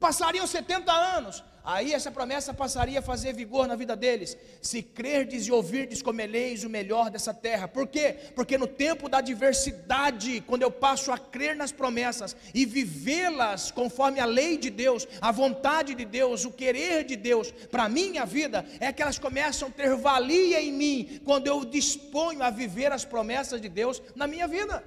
[0.00, 4.38] Passariam 70 anos, Aí essa promessa passaria a fazer vigor na vida deles.
[4.62, 7.68] Se crerdes e ouvirdes, comeleis o melhor dessa terra.
[7.68, 8.16] Por quê?
[8.34, 14.18] Porque no tempo da adversidade, quando eu passo a crer nas promessas e vivê-las conforme
[14.18, 18.24] a lei de Deus, a vontade de Deus, o querer de Deus para a minha
[18.24, 22.92] vida, é que elas começam a ter valia em mim quando eu disponho a viver
[22.92, 24.82] as promessas de Deus na minha vida.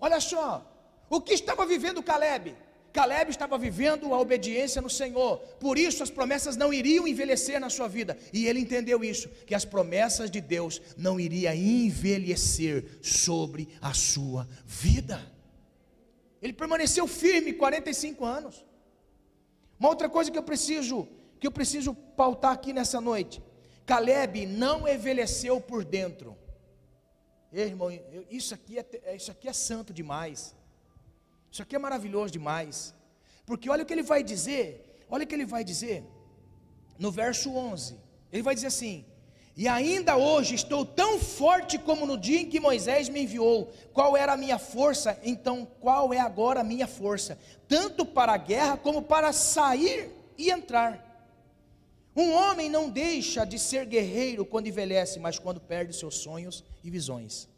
[0.00, 0.68] Olha só,
[1.08, 2.66] o que estava vivendo Caleb?
[2.98, 7.70] Caleb estava vivendo a obediência no Senhor, por isso as promessas não iriam envelhecer na
[7.70, 13.68] sua vida, e ele entendeu isso, que as promessas de Deus não iriam envelhecer sobre
[13.80, 15.24] a sua vida.
[16.42, 18.66] Ele permaneceu firme 45 anos.
[19.78, 21.06] Uma outra coisa que eu preciso,
[21.38, 23.40] que eu preciso pautar aqui nessa noite,
[23.86, 26.36] Caleb não envelheceu por dentro.
[27.52, 27.96] Ei, irmão,
[28.28, 30.57] isso aqui é, isso aqui é santo demais.
[31.50, 32.94] Isso aqui é maravilhoso demais.
[33.46, 36.04] Porque olha o que ele vai dizer, olha o que ele vai dizer
[36.98, 37.96] no verso 11.
[38.32, 39.04] Ele vai dizer assim:
[39.56, 43.72] E ainda hoje estou tão forte como no dia em que Moisés me enviou.
[43.92, 45.18] Qual era a minha força?
[45.22, 47.38] Então, qual é agora a minha força?
[47.66, 51.06] Tanto para a guerra como para sair e entrar.
[52.14, 56.90] Um homem não deixa de ser guerreiro quando envelhece, mas quando perde seus sonhos e
[56.90, 57.48] visões.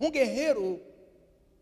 [0.00, 0.82] Um guerreiro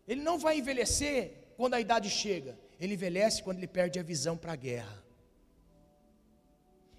[0.07, 4.37] ele não vai envelhecer quando a idade chega, ele envelhece quando ele perde a visão
[4.37, 5.03] para a guerra.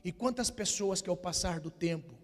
[0.05, 2.15] E quantas pessoas que ao passar do tempo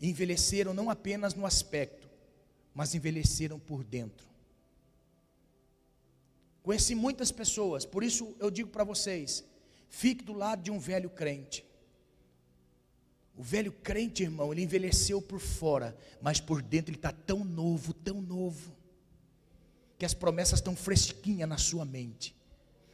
[0.00, 2.08] envelheceram não apenas no aspecto,
[2.74, 4.28] mas envelheceram por dentro.
[6.62, 9.44] Conheci muitas pessoas, por isso eu digo para vocês:
[9.88, 11.64] fique do lado de um velho crente.
[13.36, 17.94] O velho crente, irmão, ele envelheceu por fora, mas por dentro ele está tão novo,
[17.94, 18.76] tão novo
[19.98, 22.34] que as promessas estão fresquinhas na sua mente.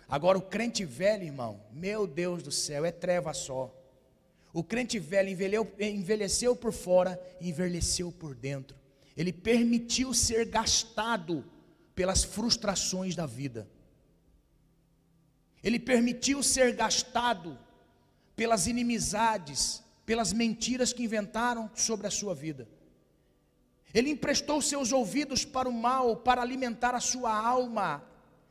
[0.08, 3.74] Agora, o crente velho, irmão, meu Deus do céu, é treva só.
[4.52, 5.30] O crente velho
[5.80, 8.76] envelheceu por fora e envelheceu por dentro.
[9.16, 11.44] Ele permitiu ser gastado
[11.94, 13.68] pelas frustrações da vida.
[15.62, 17.58] Ele permitiu ser gastado
[18.36, 22.68] pelas inimizades, pelas mentiras que inventaram sobre a sua vida.
[23.94, 28.02] Ele emprestou seus ouvidos para o mal, para alimentar a sua alma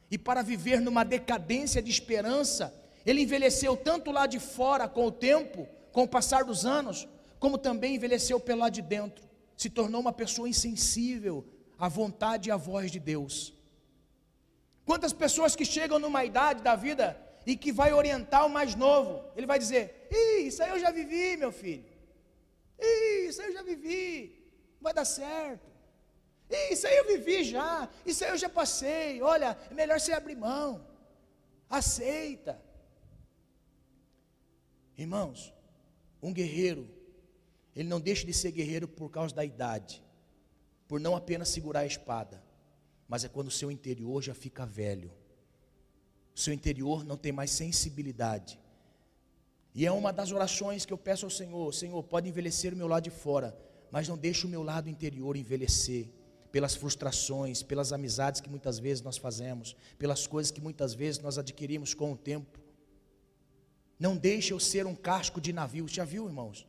[0.10, 2.74] e para viver numa decadência de esperança.
[3.06, 7.06] Ele envelheceu tanto lá de fora com o tempo, com o passar dos anos,
[7.40, 9.28] como também envelheceu pelo lado de dentro.
[9.58, 11.46] Se tornou uma pessoa insensível
[11.78, 13.54] à vontade e à voz de Deus.
[14.86, 19.22] Quantas pessoas que chegam numa idade da vida e que vai orientar o mais novo,
[19.36, 21.84] ele vai dizer: Isso aí eu já vivi, meu filho.
[22.80, 24.43] Isso aí eu já vivi
[24.84, 25.72] vai dar certo.
[26.70, 29.22] Isso aí eu vivi já, isso aí eu já passei.
[29.22, 30.86] Olha, é melhor você abrir mão.
[31.70, 32.62] Aceita.
[34.96, 35.52] Irmãos,
[36.22, 36.88] um guerreiro,
[37.76, 40.04] ele não deixa de ser guerreiro por causa da idade,
[40.88, 42.44] por não apenas segurar a espada,
[43.08, 45.12] mas é quando o seu interior já fica velho.
[46.36, 48.60] Seu interior não tem mais sensibilidade.
[49.74, 52.88] E é uma das orações que eu peço ao Senhor: Senhor, pode envelhecer o meu
[52.88, 53.58] lado de fora,
[53.94, 56.10] mas não deixe o meu lado interior envelhecer
[56.52, 61.38] pelas frustrações, pelas amizades que muitas vezes nós fazemos, pelas coisas que muitas vezes nós
[61.38, 62.60] adquirimos com o tempo.
[64.00, 65.88] Não deixe eu ser um casco de navio.
[65.88, 66.68] Já viu, irmãos?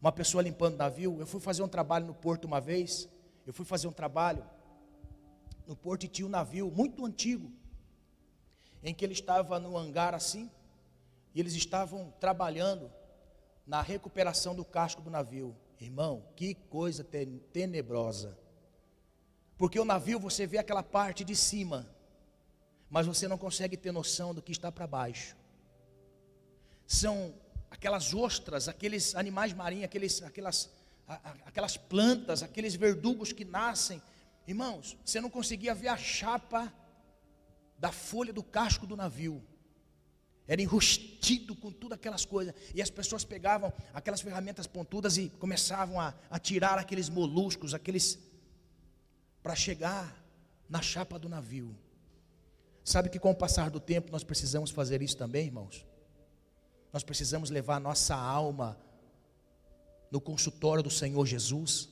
[0.00, 1.20] Uma pessoa limpando navio.
[1.20, 3.06] Eu fui fazer um trabalho no porto uma vez.
[3.46, 4.42] Eu fui fazer um trabalho
[5.66, 7.52] no porto e tinha um navio muito antigo,
[8.82, 10.50] em que ele estava no hangar assim,
[11.34, 12.90] e eles estavam trabalhando
[13.66, 15.54] na recuperação do casco do navio.
[15.80, 17.04] Irmão, que coisa
[17.52, 18.36] tenebrosa.
[19.58, 21.86] Porque o navio você vê aquela parte de cima,
[22.88, 25.36] mas você não consegue ter noção do que está para baixo.
[26.86, 27.34] São
[27.70, 30.70] aquelas ostras, aqueles animais marinhos, aqueles, aquelas,
[31.44, 34.00] aquelas plantas, aqueles verdugos que nascem.
[34.46, 36.72] Irmãos, você não conseguia ver a chapa
[37.78, 39.44] da folha do casco do navio
[40.48, 42.54] era enrustido com todas aquelas coisas.
[42.74, 48.18] E as pessoas pegavam aquelas ferramentas pontudas e começavam a, a tirar aqueles moluscos, aqueles.
[49.42, 50.24] para chegar
[50.68, 51.76] na chapa do navio.
[52.84, 55.84] Sabe que com o passar do tempo nós precisamos fazer isso também, irmãos?
[56.92, 58.78] Nós precisamos levar a nossa alma
[60.10, 61.88] no consultório do Senhor Jesus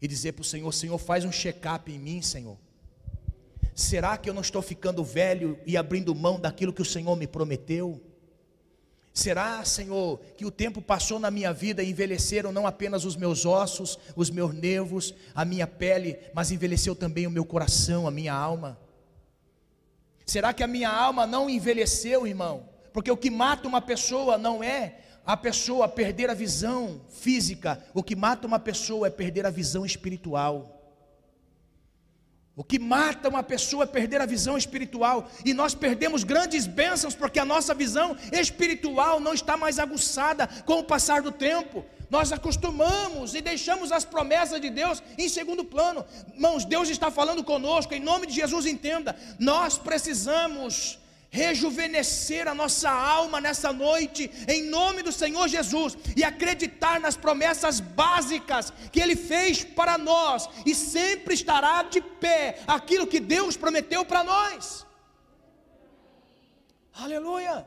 [0.00, 2.58] e dizer para o Senhor: Senhor, faz um check-up em mim, Senhor.
[3.74, 7.26] Será que eu não estou ficando velho e abrindo mão daquilo que o Senhor me
[7.26, 8.00] prometeu?
[9.14, 13.44] Será, Senhor, que o tempo passou na minha vida e envelheceram não apenas os meus
[13.44, 18.32] ossos, os meus nervos, a minha pele, mas envelheceu também o meu coração, a minha
[18.32, 18.78] alma?
[20.24, 22.68] Será que a minha alma não envelheceu, irmão?
[22.92, 28.02] Porque o que mata uma pessoa não é a pessoa perder a visão física, o
[28.02, 30.81] que mata uma pessoa é perder a visão espiritual.
[32.54, 37.14] O que mata uma pessoa é perder a visão espiritual, e nós perdemos grandes bênçãos
[37.14, 41.82] porque a nossa visão espiritual não está mais aguçada com o passar do tempo.
[42.10, 46.04] Nós acostumamos e deixamos as promessas de Deus em segundo plano.
[46.34, 49.16] Irmãos, Deus está falando conosco, em nome de Jesus, entenda.
[49.38, 50.98] Nós precisamos
[51.32, 57.80] rejuvenescer a nossa alma nessa noite, em nome do Senhor Jesus, e acreditar nas promessas
[57.80, 64.04] básicas que Ele fez para nós, e sempre estará de pé aquilo que Deus prometeu
[64.04, 64.86] para nós.
[66.92, 67.66] Aleluia!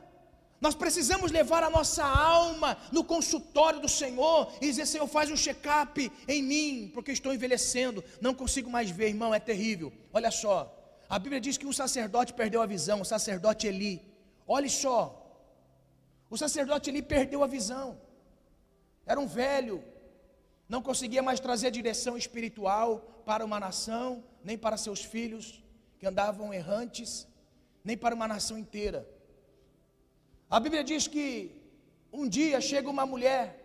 [0.60, 5.36] Nós precisamos levar a nossa alma no consultório do Senhor e dizer: Senhor, faz um
[5.36, 9.92] check-up em mim, porque estou envelhecendo, não consigo mais ver, irmão, é terrível.
[10.12, 10.75] Olha só,
[11.08, 14.02] a Bíblia diz que um sacerdote perdeu a visão, o sacerdote Eli.
[14.46, 15.00] Olhe só,
[16.28, 18.00] o sacerdote Eli perdeu a visão.
[19.04, 19.82] Era um velho,
[20.68, 25.62] não conseguia mais trazer direção espiritual para uma nação, nem para seus filhos
[25.98, 27.26] que andavam errantes,
[27.84, 29.08] nem para uma nação inteira.
[30.50, 31.26] A Bíblia diz que
[32.12, 33.62] um dia chega uma mulher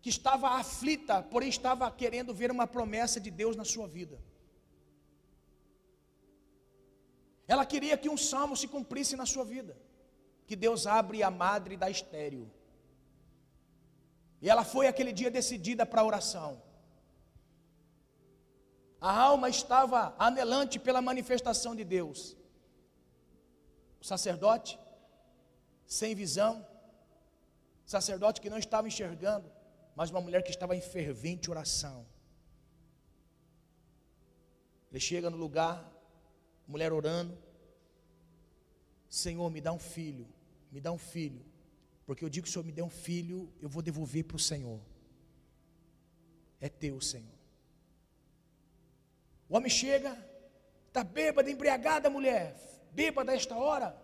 [0.00, 4.18] que estava aflita, porém estava querendo ver uma promessa de Deus na sua vida.
[7.52, 9.74] Ela queria que um salmo se cumprisse na sua vida.
[10.46, 12.46] Que Deus abre a madre da estéreo.
[14.42, 16.62] E ela foi aquele dia decidida para a oração.
[19.00, 22.36] A alma estava anelante pela manifestação de Deus.
[24.00, 24.78] O sacerdote,
[25.86, 26.66] sem visão,
[27.86, 29.50] sacerdote que não estava enxergando,
[29.96, 32.06] mas uma mulher que estava em fervente oração.
[34.90, 35.76] Ele chega no lugar,
[36.68, 37.36] mulher orando.
[39.08, 40.28] Senhor, me dá um filho,
[40.70, 41.40] me dá um filho.
[42.06, 44.40] Porque eu digo que o Senhor me deu um filho, eu vou devolver para o
[44.40, 44.80] Senhor.
[46.60, 47.38] É teu, Senhor.
[49.48, 50.16] O homem chega,
[50.86, 52.54] está bêbada, embriagada, mulher,
[52.92, 53.96] bêbada esta hora.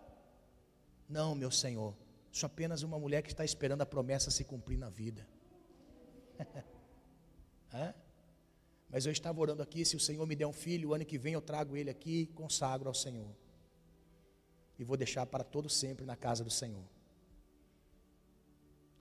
[1.08, 1.94] Não, meu Senhor,
[2.32, 5.26] sou apenas uma mulher que está esperando a promessa se cumprir na vida.
[8.94, 11.18] Mas eu estava orando aqui, se o Senhor me der um filho, o ano que
[11.18, 13.28] vem eu trago ele aqui e consagro ao Senhor.
[14.78, 16.84] E vou deixar para todo sempre na casa do Senhor.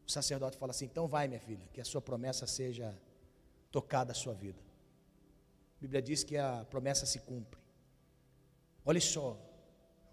[0.07, 2.99] O sacerdote fala assim: então vai, minha filha, que a sua promessa seja
[3.71, 4.59] tocada a sua vida.
[5.77, 7.61] A Bíblia diz que a promessa se cumpre.
[8.83, 9.39] Olha só,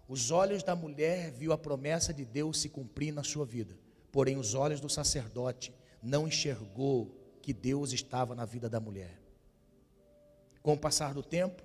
[0.07, 3.75] os olhos da mulher viu a promessa de Deus se cumprir na sua vida,
[4.11, 9.20] porém os olhos do sacerdote não enxergou que Deus estava na vida da mulher.
[10.61, 11.63] Com o passar do tempo,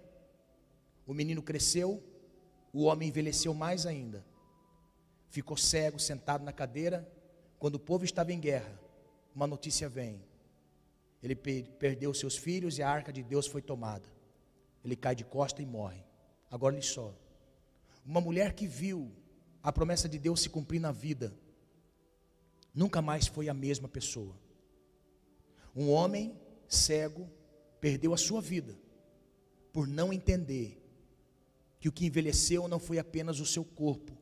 [1.06, 2.02] o menino cresceu,
[2.72, 4.24] o homem envelheceu mais ainda.
[5.28, 7.06] Ficou cego, sentado na cadeira.
[7.58, 8.80] Quando o povo estava em guerra,
[9.34, 10.22] uma notícia vem.
[11.22, 14.08] Ele perdeu seus filhos e a arca de Deus foi tomada.
[14.84, 16.02] Ele cai de costa e morre.
[16.50, 17.14] Agora ele só.
[18.04, 19.10] Uma mulher que viu
[19.62, 21.36] a promessa de Deus se cumprir na vida,
[22.72, 24.34] nunca mais foi a mesma pessoa.
[25.74, 27.28] Um homem cego
[27.80, 28.85] perdeu a sua vida
[29.76, 30.82] por não entender
[31.78, 34.16] que o que envelheceu não foi apenas o seu corpo,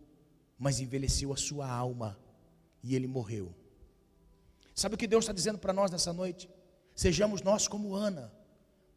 [0.59, 2.19] mas envelheceu a sua alma
[2.83, 3.55] e ele morreu.
[4.75, 6.51] Sabe o que Deus está dizendo para nós nessa noite?
[6.93, 8.33] Sejamos nós como Ana,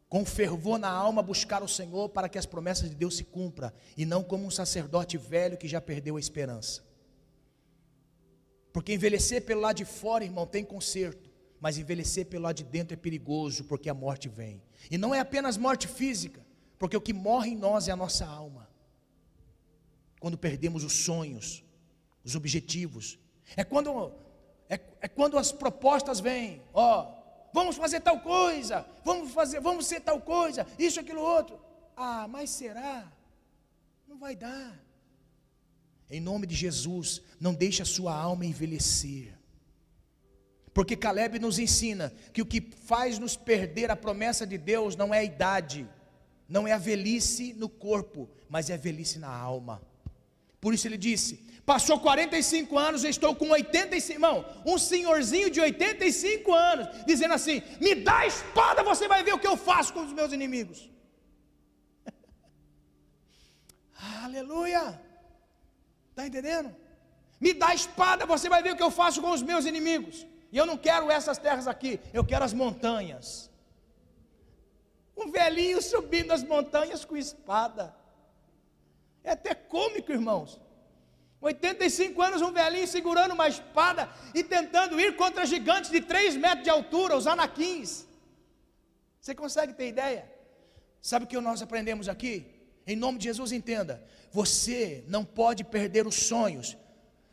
[0.08, 3.70] com fervor na alma buscar o Senhor para que as promessas de Deus se cumpram,
[3.96, 6.82] e não como um sacerdote velho que já perdeu a esperança.
[8.72, 11.30] Porque envelhecer pelo lado de fora, irmão, tem conserto,
[11.60, 14.60] mas envelhecer pelo lado de dentro é perigoso, porque a morte vem.
[14.90, 16.47] E não é apenas morte física,
[16.78, 18.68] porque o que morre em nós é a nossa alma.
[20.20, 21.64] Quando perdemos os sonhos,
[22.24, 23.18] os objetivos.
[23.56, 24.12] É quando,
[24.68, 27.12] é, é quando as propostas vêm, ó,
[27.52, 31.58] vamos fazer tal coisa, vamos fazer, vamos ser tal coisa, isso, aquilo, outro.
[31.96, 33.10] Ah, mas será?
[34.06, 34.78] Não vai dar.
[36.10, 39.36] Em nome de Jesus, não deixe a sua alma envelhecer.
[40.72, 45.12] Porque Caleb nos ensina que o que faz nos perder a promessa de Deus não
[45.12, 45.88] é a idade,
[46.48, 49.82] não é a velhice no corpo, mas é a velhice na alma.
[50.60, 55.60] Por isso ele disse: Passou 45 anos, eu estou com 85, irmão, um senhorzinho de
[55.60, 59.92] 85 anos, dizendo assim: Me dá a espada, você vai ver o que eu faço
[59.92, 60.90] com os meus inimigos.
[64.24, 65.00] Aleluia!
[66.10, 66.74] Está entendendo?
[67.38, 70.26] Me dá a espada, você vai ver o que eu faço com os meus inimigos.
[70.50, 73.47] E eu não quero essas terras aqui, eu quero as montanhas.
[75.18, 77.84] Um velhinho subindo as montanhas com espada.
[79.24, 80.60] É até cômico, irmãos.
[81.40, 86.64] 85 anos, um velhinho segurando uma espada e tentando ir contra gigantes de 3 metros
[86.64, 88.06] de altura, os anaquins.
[89.20, 90.30] Você consegue ter ideia?
[91.00, 92.34] Sabe o que nós aprendemos aqui?
[92.86, 94.02] Em nome de Jesus, entenda:
[94.32, 96.76] você não pode perder os sonhos,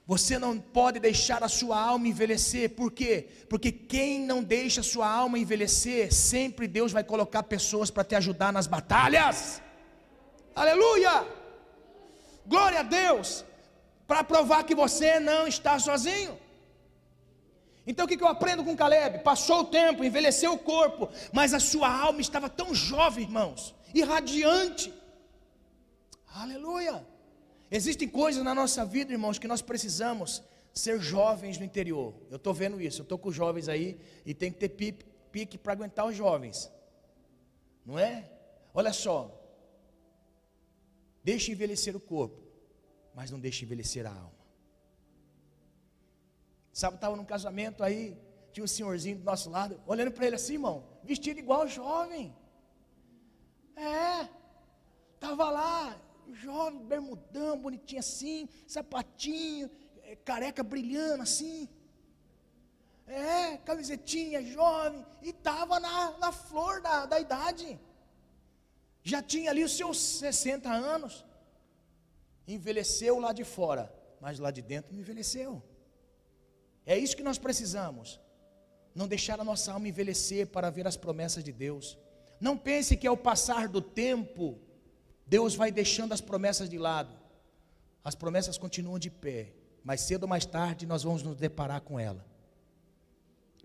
[0.07, 3.27] você não pode deixar a sua alma envelhecer, por quê?
[3.49, 8.13] Porque quem não deixa a sua alma envelhecer, sempre Deus vai colocar pessoas para te
[8.15, 9.61] ajudar nas batalhas.
[10.55, 11.27] Aleluia!
[12.45, 13.43] Glória a Deus!
[14.07, 16.37] Para provar que você não está sozinho.
[17.87, 19.23] Então o que eu aprendo com Caleb?
[19.23, 24.93] Passou o tempo, envelheceu o corpo, mas a sua alma estava tão jovem, irmãos, irradiante.
[26.31, 27.14] Aleluia!
[27.75, 30.41] Existem coisas na nossa vida, irmãos, que nós precisamos
[30.73, 32.13] ser jovens no interior.
[32.29, 35.57] Eu estou vendo isso, eu estou com os jovens aí e tem que ter pique,
[35.57, 36.71] para aguentar os jovens.
[37.85, 38.31] Não é?
[38.73, 39.19] Olha só.
[41.21, 42.41] Deixe envelhecer o corpo,
[43.13, 44.45] mas não deixe envelhecer a alma.
[46.71, 48.17] Sabe, estava num casamento aí,
[48.53, 52.33] tinha um senhorzinho do nosso lado, olhando para ele assim, irmão, vestido igual jovem.
[53.75, 54.29] É,
[55.15, 59.69] estava lá, jovem, bermudão, bonitinho assim, sapatinho,
[60.03, 61.69] é, careca brilhando assim.
[63.07, 67.79] É, camisetinha, jovem, e estava na, na flor da, da idade.
[69.03, 71.23] Já tinha ali os seus 60 anos.
[72.47, 75.61] Envelheceu lá de fora, mas lá de dentro envelheceu.
[76.85, 78.19] É isso que nós precisamos.
[78.93, 81.97] Não deixar a nossa alma envelhecer para ver as promessas de Deus.
[82.39, 84.59] Não pense que ao passar do tempo,
[85.25, 87.15] Deus vai deixando as promessas de lado.
[88.03, 89.53] As promessas continuam de pé,
[89.83, 92.25] mas cedo ou mais tarde nós vamos nos deparar com ela.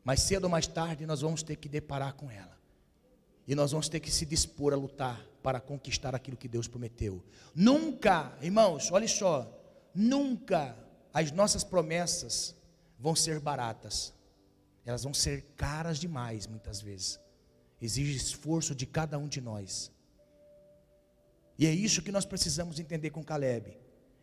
[0.03, 2.59] Mais cedo ou mais tarde nós vamos ter que deparar com ela.
[3.47, 7.23] E nós vamos ter que se dispor a lutar para conquistar aquilo que Deus prometeu.
[7.55, 9.51] Nunca, irmãos, olha só,
[9.95, 10.77] nunca
[11.13, 12.55] as nossas promessas
[12.99, 14.15] vão ser baratas.
[14.85, 17.21] Elas vão ser caras demais muitas vezes.
[17.81, 19.91] Exige esforço de cada um de nós.
[21.61, 23.77] E é isso que nós precisamos entender com Caleb.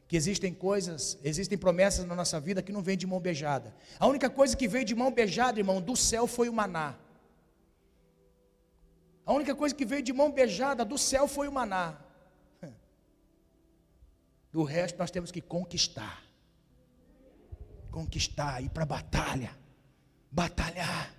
[0.08, 3.76] Que existem coisas, existem promessas na nossa vida que não vêm de mão beijada.
[4.00, 6.96] A única coisa que veio de mão beijada, irmão, do céu foi o maná.
[9.24, 12.02] A única coisa que veio de mão beijada do céu foi o maná.
[14.52, 16.24] Do resto nós temos que conquistar.
[17.92, 19.56] Conquistar, ir para a batalha.
[20.32, 21.14] Batalhar.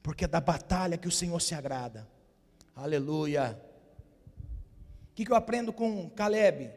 [0.00, 2.06] Porque é da batalha que o Senhor se agrada.
[2.76, 3.67] Aleluia
[5.18, 6.70] que, que eu aprendo com Caleb?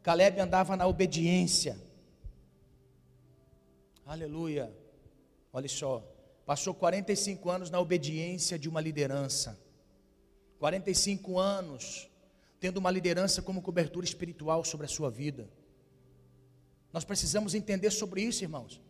[0.00, 1.76] Caleb andava na obediência.
[4.06, 4.72] Aleluia.
[5.52, 6.00] Olha só.
[6.44, 9.58] Passou 45 anos na obediência de uma liderança.
[10.60, 12.08] 45 anos
[12.60, 15.50] tendo uma liderança como cobertura espiritual sobre a sua vida.
[16.92, 18.80] Nós precisamos entender sobre isso, irmãos.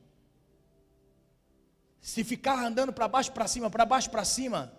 [1.99, 4.71] Se ficar andando para baixo para cima, para baixo para cima,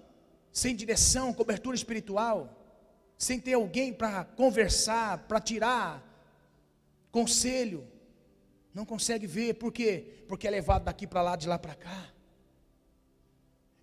[0.51, 2.56] sem direção, cobertura espiritual,
[3.17, 6.07] sem ter alguém para conversar, para tirar
[7.11, 7.87] conselho.
[8.73, 10.23] Não consegue ver, por quê?
[10.27, 12.13] Porque é levado daqui para lá, de lá para cá.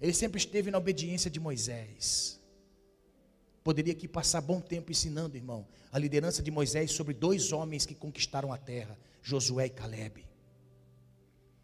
[0.01, 2.41] Ele sempre esteve na obediência de Moisés.
[3.64, 7.95] Poderia aqui passar bom tempo ensinando, irmão, a liderança de Moisés sobre dois homens que
[7.95, 10.26] conquistaram a terra, Josué e Caleb.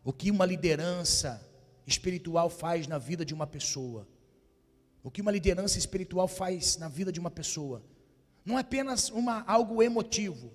[0.03, 1.47] O que uma liderança
[1.87, 4.09] espiritual faz na vida de uma pessoa.
[5.03, 7.82] O que uma liderança espiritual faz na vida de uma pessoa?
[8.44, 10.51] Não é apenas uma, algo emotivo,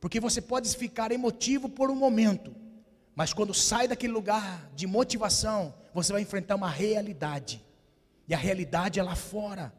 [0.00, 2.54] porque você pode ficar emotivo por um momento,
[3.14, 7.64] mas quando sai daquele lugar de motivação, você vai enfrentar uma realidade,
[8.28, 9.72] e a realidade é lá fora.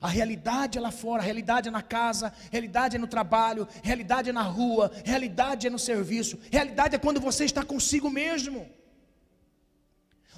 [0.00, 3.68] A realidade é lá fora, a realidade é na casa, a realidade é no trabalho,
[3.84, 7.44] a realidade é na rua, a realidade é no serviço, a realidade é quando você
[7.44, 8.68] está consigo mesmo.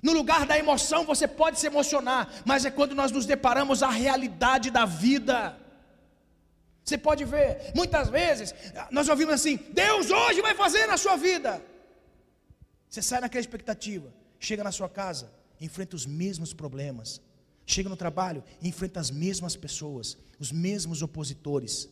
[0.07, 3.91] No lugar da emoção você pode se emocionar, mas é quando nós nos deparamos a
[3.91, 5.37] realidade da vida.
[6.85, 8.55] Você pode ver, muitas vezes
[8.97, 11.53] nós ouvimos assim: Deus hoje vai fazer na sua vida.
[12.89, 17.21] Você sai naquela expectativa, chega na sua casa, enfrenta os mesmos problemas,
[17.67, 21.89] Chega no trabalho enfrenta as mesmas pessoas, os mesmos opositores.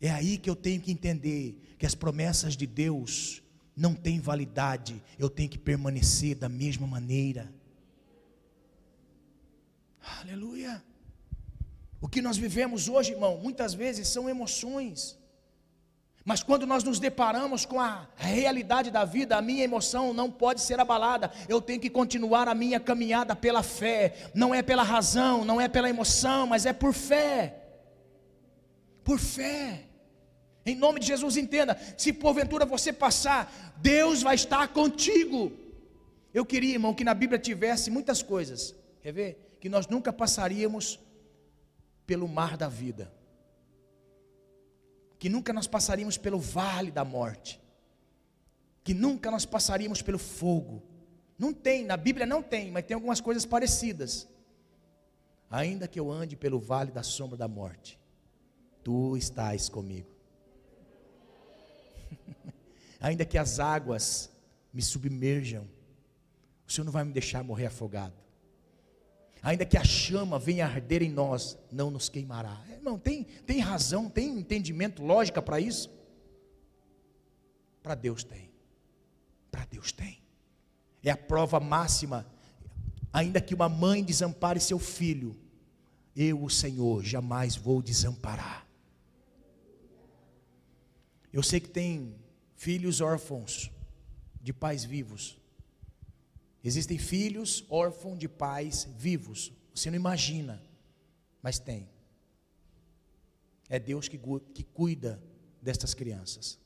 [0.00, 3.42] É aí que eu tenho que entender que as promessas de Deus
[3.80, 7.50] não têm validade, eu tenho que permanecer da mesma maneira.
[10.20, 10.84] Aleluia.
[11.98, 15.18] O que nós vivemos hoje, irmão, muitas vezes são emoções.
[16.22, 20.60] Mas quando nós nos deparamos com a realidade da vida, a minha emoção não pode
[20.60, 21.30] ser abalada.
[21.48, 24.30] Eu tenho que continuar a minha caminhada pela fé.
[24.34, 27.64] Não é pela razão, não é pela emoção, mas é por fé.
[29.02, 29.89] Por fé.
[30.64, 35.52] Em nome de Jesus, entenda: se porventura você passar, Deus vai estar contigo.
[36.32, 38.74] Eu queria, irmão, que na Bíblia tivesse muitas coisas.
[39.02, 39.56] Quer ver?
[39.60, 41.00] Que nós nunca passaríamos
[42.06, 43.12] pelo mar da vida
[45.20, 47.60] que nunca nós passaríamos pelo vale da morte,
[48.82, 50.82] que nunca nós passaríamos pelo fogo.
[51.38, 54.26] Não tem, na Bíblia não tem, mas tem algumas coisas parecidas.
[55.50, 58.00] Ainda que eu ande pelo vale da sombra da morte,
[58.82, 60.08] tu estás comigo.
[63.00, 64.30] Ainda que as águas
[64.72, 65.66] me submerjam,
[66.66, 68.20] o Senhor não vai me deixar morrer afogado
[69.42, 72.60] ainda que a chama venha arder em nós, não nos queimará.
[72.70, 75.90] Irmão, tem, tem razão, tem entendimento, lógica para isso?
[77.82, 78.50] Para Deus tem.
[79.50, 80.22] Para Deus tem.
[81.02, 82.26] É a prova máxima.
[83.12, 85.36] Ainda que uma mãe desampare seu filho,
[86.14, 88.66] eu, o Senhor, jamais vou desamparar.
[91.32, 92.14] Eu sei que tem
[92.56, 93.70] filhos órfãos
[94.40, 95.38] de pais vivos.
[96.62, 99.52] Existem filhos órfãos de pais vivos.
[99.74, 100.62] Você não imagina,
[101.42, 101.88] mas tem.
[103.68, 104.20] É Deus que,
[104.52, 105.22] que cuida
[105.62, 106.58] destas crianças.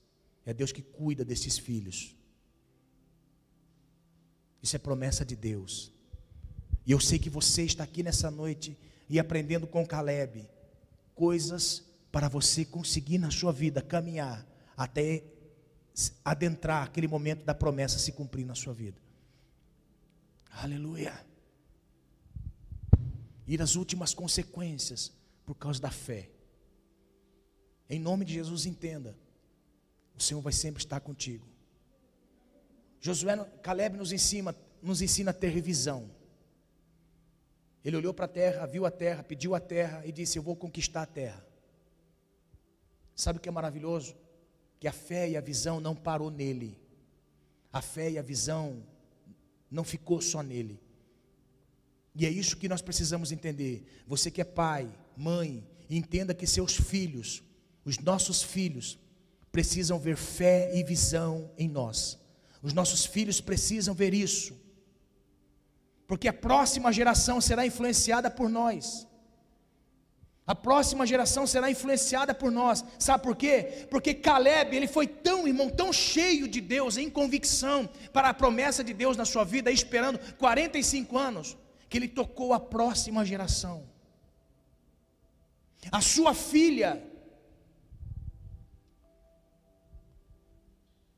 [0.46, 2.16] É Deus que cuida desses filhos.
[4.62, 5.92] Isso é promessa de Deus.
[6.86, 8.76] E eu sei que você está aqui nessa noite
[9.08, 10.48] e aprendendo com Caleb
[11.14, 14.46] coisas para você conseguir na sua vida caminhar
[14.76, 15.24] até
[16.24, 19.00] adentrar aquele momento da promessa se cumprir na sua vida.
[20.50, 21.24] Aleluia.
[23.46, 25.12] Ir às últimas consequências
[25.44, 26.30] por causa da fé.
[27.88, 29.16] Em nome de Jesus, entenda.
[30.16, 31.46] O Senhor vai sempre estar contigo.
[33.00, 36.10] Josué, Caleb nos ensina, nos ensina a ter visão.
[37.84, 40.56] Ele olhou para a terra, viu a terra, pediu a terra e disse: Eu vou
[40.56, 41.44] conquistar a terra.
[43.14, 44.16] Sabe o que é maravilhoso?
[44.84, 46.78] Que a fé e a visão não parou nele.
[47.72, 48.84] A fé e a visão
[49.70, 50.78] não ficou só nele.
[52.14, 53.82] E é isso que nós precisamos entender.
[54.06, 57.42] Você que é pai, mãe, entenda que seus filhos,
[57.82, 58.98] os nossos filhos,
[59.50, 62.18] precisam ver fé e visão em nós.
[62.60, 64.54] Os nossos filhos precisam ver isso.
[66.06, 69.06] Porque a próxima geração será influenciada por nós.
[70.46, 72.84] A próxima geração será influenciada por nós.
[72.98, 73.86] Sabe por quê?
[73.90, 78.84] Porque Caleb, ele foi tão irmão, tão cheio de Deus, em convicção para a promessa
[78.84, 81.56] de Deus na sua vida, esperando 45 anos,
[81.88, 83.88] que ele tocou a próxima geração.
[85.90, 87.02] A sua filha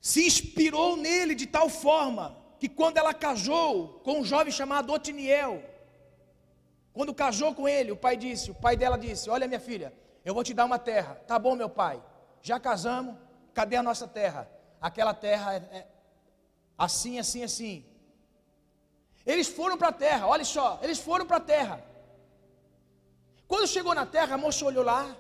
[0.00, 5.62] se inspirou nele de tal forma que quando ela casou com um jovem chamado Otiniel,
[6.96, 9.92] quando casou com ele, o pai disse, o pai dela disse: Olha, minha filha,
[10.24, 11.16] eu vou te dar uma terra.
[11.26, 12.02] Tá bom, meu pai.
[12.40, 13.14] Já casamos,
[13.52, 14.50] cadê a nossa terra?
[14.80, 15.86] Aquela terra é, é
[16.78, 17.84] assim, assim, assim.
[19.26, 21.84] Eles foram para a terra, olha só, eles foram para a terra.
[23.46, 25.14] Quando chegou na terra, a moça olhou lá,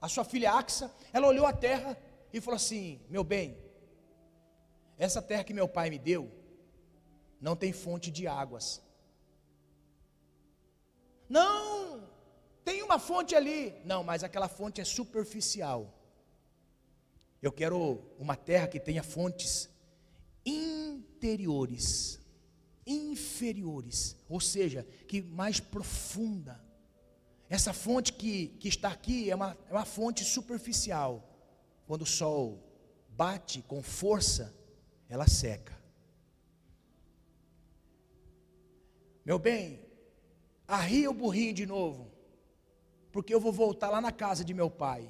[0.00, 1.98] a sua filha Axa, ela olhou a terra
[2.32, 3.58] e falou assim: Meu bem,
[4.96, 6.32] essa terra que meu pai me deu
[7.38, 8.82] não tem fonte de águas.
[11.34, 12.08] Não,
[12.64, 13.74] tem uma fonte ali.
[13.84, 15.92] Não, mas aquela fonte é superficial.
[17.42, 19.68] Eu quero uma terra que tenha fontes
[20.46, 22.20] interiores,
[22.86, 26.62] inferiores, ou seja, que mais profunda.
[27.50, 31.28] Essa fonte que, que está aqui é uma, é uma fonte superficial.
[31.84, 32.62] Quando o sol
[33.08, 34.54] bate com força,
[35.08, 35.76] ela seca.
[39.24, 39.83] Meu bem,
[40.66, 42.10] arria o burrinho de novo,
[43.12, 45.08] porque eu vou voltar lá na casa de meu pai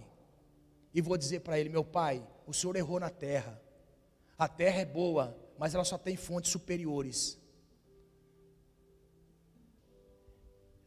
[0.93, 3.61] e vou dizer para ele: meu pai, o senhor errou na terra,
[4.39, 7.39] a terra é boa, mas ela só tem fontes superiores.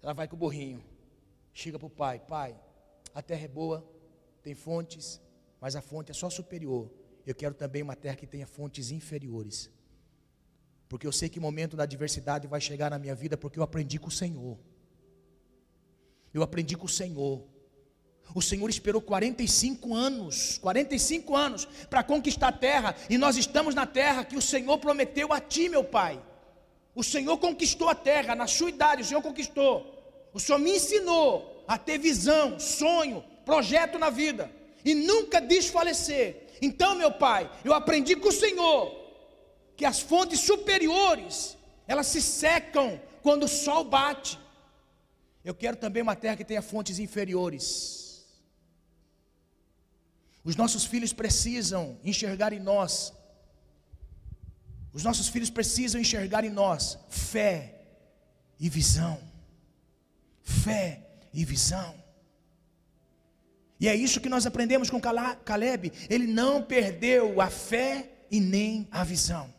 [0.02, 0.84] Ela vai com o burrinho,
[1.54, 2.56] chega para o pai: pai,
[3.14, 3.86] a terra é boa,
[4.44, 5.20] tem fontes,
[5.60, 6.90] mas a fonte é só superior.
[7.26, 9.70] Eu quero também uma terra que tenha fontes inferiores.
[10.88, 14.00] Porque eu sei que momento da adversidade vai chegar na minha vida, porque eu aprendi
[14.00, 14.58] com o Senhor.
[16.34, 17.44] Eu aprendi com o Senhor.
[18.36, 23.86] O Senhor esperou 45 anos, 45 anos para conquistar a terra, e nós estamos na
[23.86, 26.22] terra que o Senhor prometeu a ti, meu Pai.
[26.94, 30.30] O Senhor conquistou a terra, na sua idade, o Senhor conquistou.
[30.34, 34.52] O Senhor me ensinou a ter visão, sonho, projeto na vida
[34.84, 36.48] e nunca desfalecer.
[36.62, 39.07] Então, meu Pai, eu aprendi com o Senhor
[39.78, 41.58] que as fontes superiores,
[41.88, 44.38] elas se secam quando o sol bate.
[45.46, 48.26] Eu quero também uma terra que tenha fontes inferiores.
[50.44, 53.14] Os nossos filhos precisam enxergar em nós
[54.98, 57.82] os nossos filhos precisam enxergar em nós fé
[58.60, 59.20] e visão.
[60.42, 61.94] Fé e visão.
[63.80, 65.92] E é isso que nós aprendemos com Caleb.
[66.10, 69.54] Ele não perdeu a fé e nem a visão.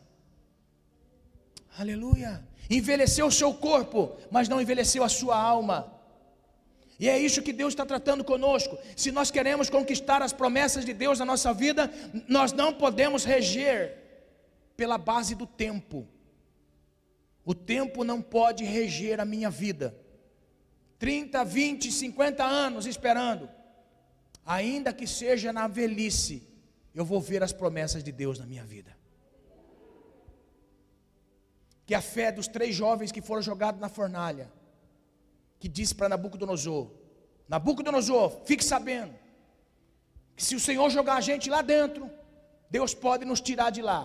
[1.79, 2.45] Aleluia.
[2.69, 5.89] Envelheceu o seu corpo, mas não envelheceu a sua alma.
[6.99, 8.77] E é isso que Deus está tratando conosco.
[8.97, 11.89] Se nós queremos conquistar as promessas de Deus na nossa vida,
[12.27, 13.95] nós não podemos reger
[14.75, 16.05] pela base do tempo.
[17.45, 19.97] O tempo não pode reger a minha vida.
[20.99, 23.49] 30, 20, 50 anos esperando.
[24.45, 26.45] Ainda que seja na velhice,
[26.93, 28.98] eu vou ver as promessas de Deus na minha vida.
[31.89, 34.47] Que a fé dos três jovens que foram jogados na fornalha,
[35.59, 36.91] que disse para Nabucodonosor:
[37.47, 39.15] Nabucodonosor, fique sabendo,
[40.35, 42.07] que se o Senhor jogar a gente lá dentro,
[42.69, 44.01] Deus pode nos tirar de lá.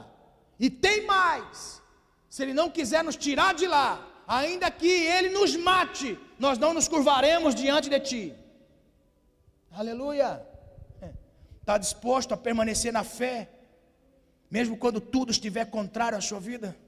[0.58, 1.82] E tem mais:
[2.30, 3.90] se Ele não quiser nos tirar de lá,
[4.26, 8.34] ainda que Ele nos mate, nós não nos curvaremos diante de Ti.
[9.70, 10.30] Aleluia.
[11.60, 13.50] Está disposto a permanecer na fé,
[14.50, 16.74] mesmo quando tudo estiver contrário à sua vida?
[16.76, 16.84] Ah,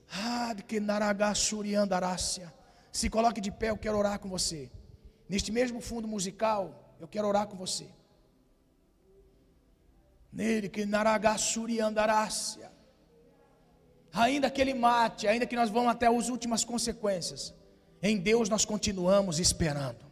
[2.91, 4.69] Se coloque de pé, eu quero orar com você.
[5.29, 7.87] Neste mesmo fundo musical, eu quero orar com você.
[10.31, 12.69] Nele que naragassuri andarácia.
[14.13, 17.53] Ainda que ele mate, ainda que nós vamos até as últimas consequências,
[18.01, 20.05] em Deus nós continuamos esperando.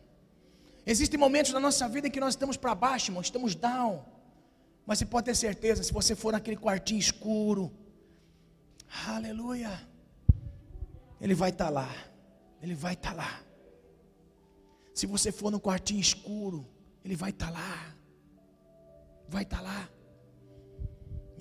[0.86, 4.06] Existem momentos na nossa vida em que nós estamos para baixo, irmão, estamos down.
[4.86, 7.72] Mas você pode ter certeza, se você for naquele quartinho escuro,
[9.08, 9.72] aleluia,
[11.22, 11.90] Ele vai estar tá lá,
[12.62, 13.44] Ele vai estar tá lá.
[14.94, 16.68] Se você for no quartinho escuro,
[17.04, 17.96] Ele vai estar tá lá,
[19.28, 19.90] vai estar lá.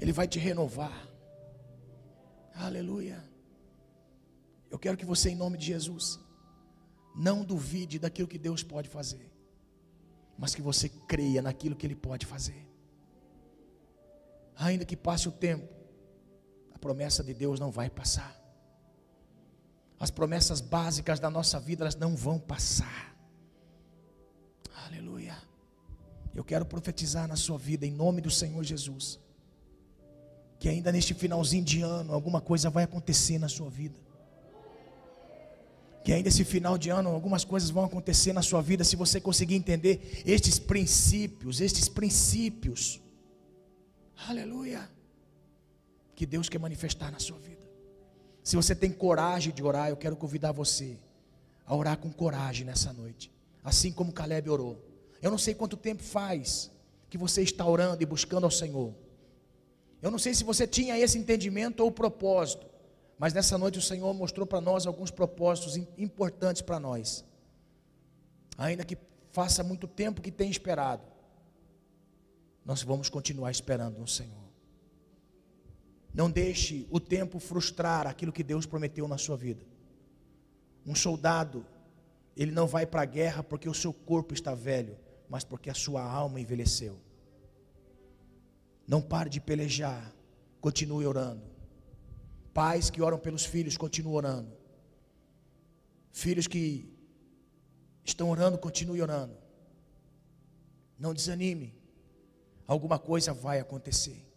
[0.01, 1.09] Ele vai te renovar.
[2.55, 3.23] Aleluia.
[4.71, 6.21] Eu quero que você, em nome de Jesus,
[7.17, 9.31] não duvide daquilo que Deus pode fazer,
[10.37, 12.69] mas que você creia naquilo que Ele pode fazer.
[14.57, 15.78] Ainda que passe o tempo,
[16.79, 18.35] a promessa de Deus não vai passar.
[19.99, 23.16] As promessas básicas da nossa vida, elas não vão passar.
[24.87, 25.37] Aleluia.
[26.35, 29.18] Eu quero profetizar na sua vida, em nome do Senhor Jesus
[30.59, 33.99] que ainda neste finalzinho de ano alguma coisa vai acontecer na sua vida.
[36.05, 39.20] Que ainda esse final de ano algumas coisas vão acontecer na sua vida se você
[39.20, 43.01] conseguir entender estes princípios, estes princípios.
[44.26, 44.89] Aleluia.
[46.19, 47.64] Que Deus quer manifestar na sua vida.
[48.43, 50.99] Se você tem coragem de orar, eu quero convidar você
[51.64, 53.31] a orar com coragem nessa noite,
[53.62, 54.85] assim como Caleb orou.
[55.23, 56.73] Eu não sei quanto tempo faz
[57.09, 58.93] que você está orando e buscando ao Senhor.
[60.03, 62.66] Eu não sei se você tinha esse entendimento ou propósito,
[63.16, 67.25] mas nessa noite o Senhor mostrou para nós alguns propósitos importantes para nós.
[68.57, 68.99] Ainda que
[69.31, 71.05] faça muito tempo que tem esperado,
[72.64, 74.48] nós vamos continuar esperando no Senhor.
[76.13, 79.65] Não deixe o tempo frustrar aquilo que Deus prometeu na sua vida.
[80.87, 81.67] Um soldado,
[82.37, 84.97] ele não vai para a guerra porque o seu corpo está velho,
[85.29, 86.99] mas porque a sua alma envelheceu.
[88.87, 90.15] Não pare de pelejar,
[90.61, 91.43] continue orando.
[92.55, 94.57] Pais que oram pelos filhos, continue orando.
[96.11, 96.91] Filhos que
[98.03, 99.37] estão orando, continue orando.
[100.99, 101.75] Não desanime,
[102.67, 104.28] alguma coisa vai acontecer.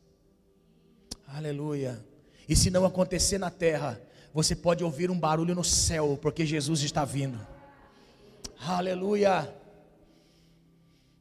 [1.36, 2.04] Aleluia.
[2.48, 4.02] E se não acontecer na terra,
[4.34, 7.40] você pode ouvir um barulho no céu, porque Jesus está vindo.
[8.60, 9.54] Aleluia.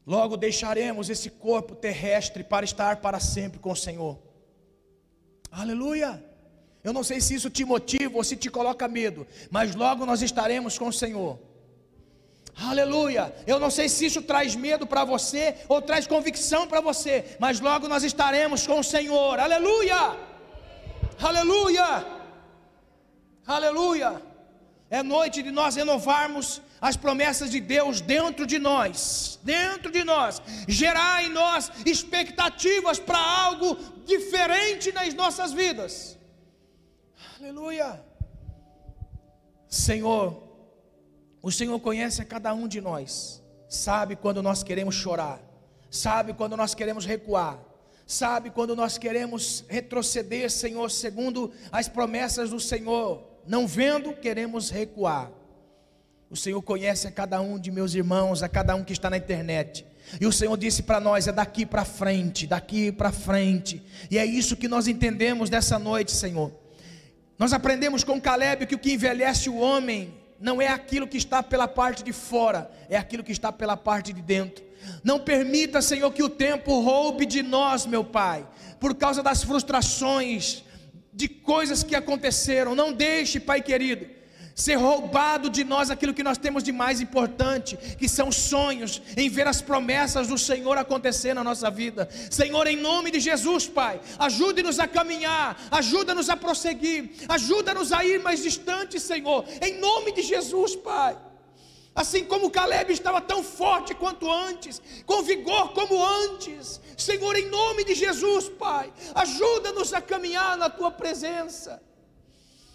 [0.06, 4.18] Logo deixaremos esse corpo terrestre para estar para sempre com o Senhor.
[5.50, 6.22] Aleluia.
[6.82, 10.22] Eu não sei se isso te motiva ou se te coloca medo, mas logo nós
[10.22, 11.38] estaremos com o Senhor.
[12.56, 13.34] Aleluia.
[13.46, 17.60] Eu não sei se isso traz medo para você ou traz convicção para você, mas
[17.60, 19.38] logo nós estaremos com o Senhor.
[19.38, 20.16] Aleluia.
[21.20, 22.20] Aleluia.
[23.46, 24.22] Aleluia!
[24.88, 30.40] É noite de nós renovarmos as promessas de Deus dentro de nós, dentro de nós,
[30.66, 36.18] gerar em nós expectativas para algo diferente nas nossas vidas.
[37.38, 38.02] Aleluia.
[39.68, 40.49] Senhor,
[41.42, 45.40] o Senhor conhece a cada um de nós, sabe quando nós queremos chorar,
[45.90, 47.58] sabe quando nós queremos recuar,
[48.06, 55.30] sabe quando nós queremos retroceder, Senhor, segundo as promessas do Senhor, não vendo, queremos recuar.
[56.28, 59.16] O Senhor conhece a cada um de meus irmãos, a cada um que está na
[59.16, 59.84] internet.
[60.20, 63.82] E o Senhor disse para nós: é daqui para frente, daqui para frente.
[64.10, 66.52] E é isso que nós entendemos dessa noite, Senhor.
[67.38, 71.42] Nós aprendemos com Caleb que o que envelhece o homem não é aquilo que está
[71.42, 74.64] pela parte de fora, é aquilo que está pela parte de dentro.
[75.04, 78.48] Não permita, Senhor, que o tempo roube de nós, meu Pai,
[78.80, 80.64] por causa das frustrações,
[81.12, 82.74] de coisas que aconteceram.
[82.74, 84.19] Não deixe, Pai querido
[84.54, 89.28] ser roubado de nós aquilo que nós temos de mais importante, que são sonhos, em
[89.28, 92.08] ver as promessas do Senhor acontecer na nossa vida.
[92.30, 98.20] Senhor, em nome de Jesus, Pai, ajude-nos a caminhar, ajuda-nos a prosseguir, ajuda-nos a ir
[98.20, 101.16] mais distante, Senhor, em nome de Jesus, Pai.
[101.94, 107.84] Assim como Caleb estava tão forte quanto antes, com vigor como antes, Senhor, em nome
[107.84, 111.82] de Jesus, Pai, ajuda-nos a caminhar na tua presença.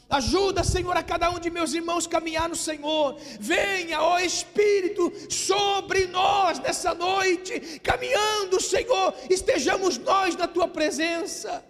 [0.09, 3.17] Ajuda, Senhor, a cada um de meus irmãos caminhar no Senhor.
[3.39, 11.65] Venha, ó Espírito, sobre nós nessa noite, caminhando, Senhor, estejamos nós na tua presença.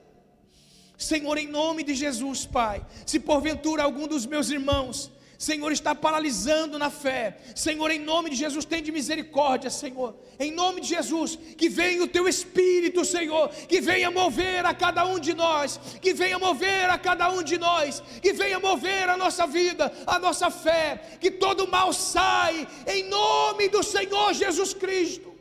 [0.97, 5.11] Senhor, em nome de Jesus, Pai, se porventura algum dos meus irmãos
[5.46, 7.38] Senhor, está paralisando na fé.
[7.56, 10.16] Senhor, em nome de Jesus, tem de misericórdia, Senhor.
[10.39, 15.06] Em nome de Jesus, que venha o teu Espírito, Senhor, que venha mover a cada
[15.06, 19.16] um de nós, que venha mover a cada um de nós, que venha mover a
[19.16, 25.32] nossa vida, a nossa fé, que todo mal sai, em nome do Senhor Jesus Cristo.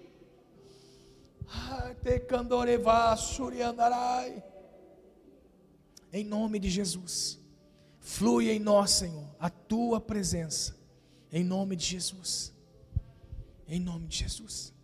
[6.13, 7.43] Em nome de Jesus.
[8.07, 10.77] Flui em nós, Senhor, a tua presença,
[11.33, 12.53] em nome de Jesus.
[13.67, 14.75] Em nome de Jesus.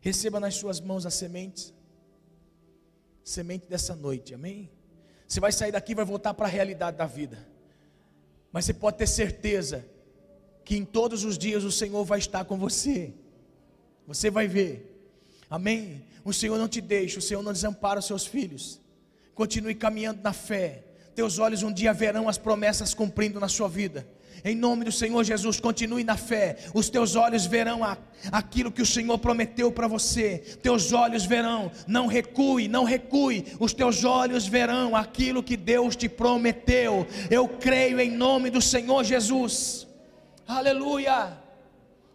[0.00, 1.74] Receba nas suas mãos as sementes,
[3.22, 4.70] semente dessa noite, amém?
[5.28, 7.46] Você vai sair daqui e vai voltar para a realidade da vida,
[8.50, 9.86] mas você pode ter certeza
[10.64, 13.12] que em todos os dias o Senhor vai estar com você,
[14.06, 15.12] você vai ver,
[15.50, 16.06] amém?
[16.24, 18.80] O Senhor não te deixa, o Senhor não desampara os seus filhos,
[19.34, 20.84] continue caminhando na fé,
[21.20, 24.08] teus olhos um dia verão as promessas cumprindo na sua vida.
[24.42, 26.56] Em nome do Senhor Jesus, continue na fé.
[26.72, 27.98] Os teus olhos verão a,
[28.32, 30.38] aquilo que o Senhor prometeu para você.
[30.62, 33.44] Teus olhos verão, não recue, não recue.
[33.60, 37.06] Os teus olhos verão aquilo que Deus te prometeu.
[37.30, 39.86] Eu creio em nome do Senhor Jesus.
[40.48, 41.36] Aleluia.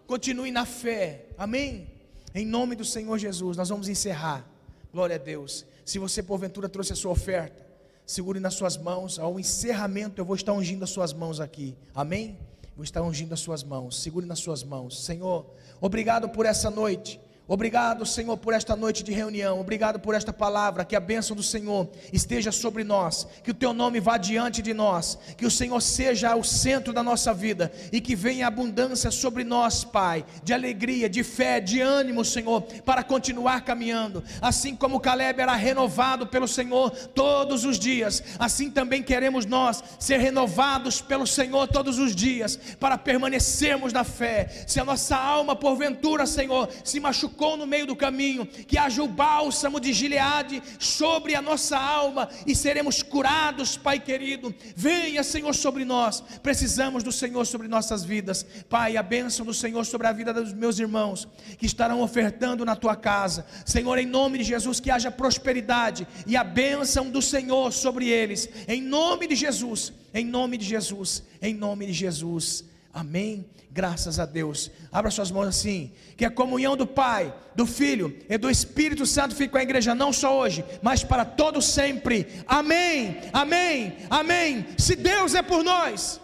[0.07, 1.27] Continue na fé.
[1.37, 1.87] Amém.
[2.33, 4.43] Em nome do Senhor Jesus, nós vamos encerrar.
[4.91, 5.63] Glória a Deus.
[5.85, 7.64] Se você porventura trouxe a sua oferta,
[8.05, 9.17] segure nas suas mãos.
[9.19, 11.75] Ao encerramento, eu vou estar ungindo as suas mãos aqui.
[11.93, 12.37] Amém?
[12.75, 14.01] Vou estar ungindo as suas mãos.
[14.01, 15.03] Segure nas suas mãos.
[15.05, 15.45] Senhor,
[15.79, 17.19] obrigado por essa noite.
[17.47, 19.59] Obrigado, Senhor, por esta noite de reunião.
[19.59, 20.83] Obrigado por esta palavra.
[20.83, 23.27] Que a bênção do Senhor esteja sobre nós.
[23.43, 25.15] Que o teu nome vá diante de nós.
[25.37, 27.71] Que o Senhor seja o centro da nossa vida.
[27.91, 30.25] E que venha abundância sobre nós, Pai.
[30.43, 32.63] De alegria, de fé, de ânimo, Senhor.
[32.83, 34.23] Para continuar caminhando.
[34.41, 38.23] Assim como Caleb era renovado pelo Senhor todos os dias.
[38.39, 42.59] Assim também queremos nós ser renovados pelo Senhor todos os dias.
[42.79, 44.63] Para permanecermos na fé.
[44.65, 49.03] Se a nossa alma, porventura, Senhor, se machucar machucou no meio do caminho, que haja
[49.03, 54.55] o bálsamo de Gileade sobre a nossa alma e seremos curados, Pai querido.
[54.75, 56.21] Venha, Senhor, sobre nós.
[56.41, 58.45] Precisamos do Senhor sobre nossas vidas.
[58.69, 61.27] Pai, a bênção do Senhor sobre a vida dos meus irmãos
[61.57, 63.45] que estarão ofertando na tua casa.
[63.65, 68.47] Senhor, em nome de Jesus, que haja prosperidade e a bênção do Senhor sobre eles.
[68.67, 72.63] Em nome de Jesus, em nome de Jesus, em nome de Jesus.
[72.93, 73.45] Amém.
[73.75, 74.71] Graças a Deus.
[74.89, 75.91] Abra suas mãos assim.
[76.15, 79.93] Que a comunhão do Pai, do Filho e do Espírito Santo fique com a igreja,
[79.93, 82.41] não só hoje, mas para todo sempre.
[82.47, 83.17] Amém.
[83.33, 83.97] Amém.
[84.09, 84.65] Amém.
[84.77, 86.21] Se Deus é por nós.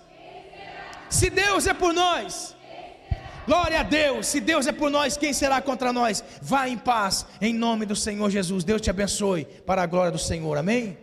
[1.10, 2.56] Se Deus é por nós.
[3.46, 4.28] Glória a Deus.
[4.28, 6.24] Se Deus é por nós, quem será contra nós?
[6.42, 8.64] Vá em paz, em nome do Senhor Jesus.
[8.64, 10.58] Deus te abençoe para a glória do Senhor.
[10.58, 10.98] Amém.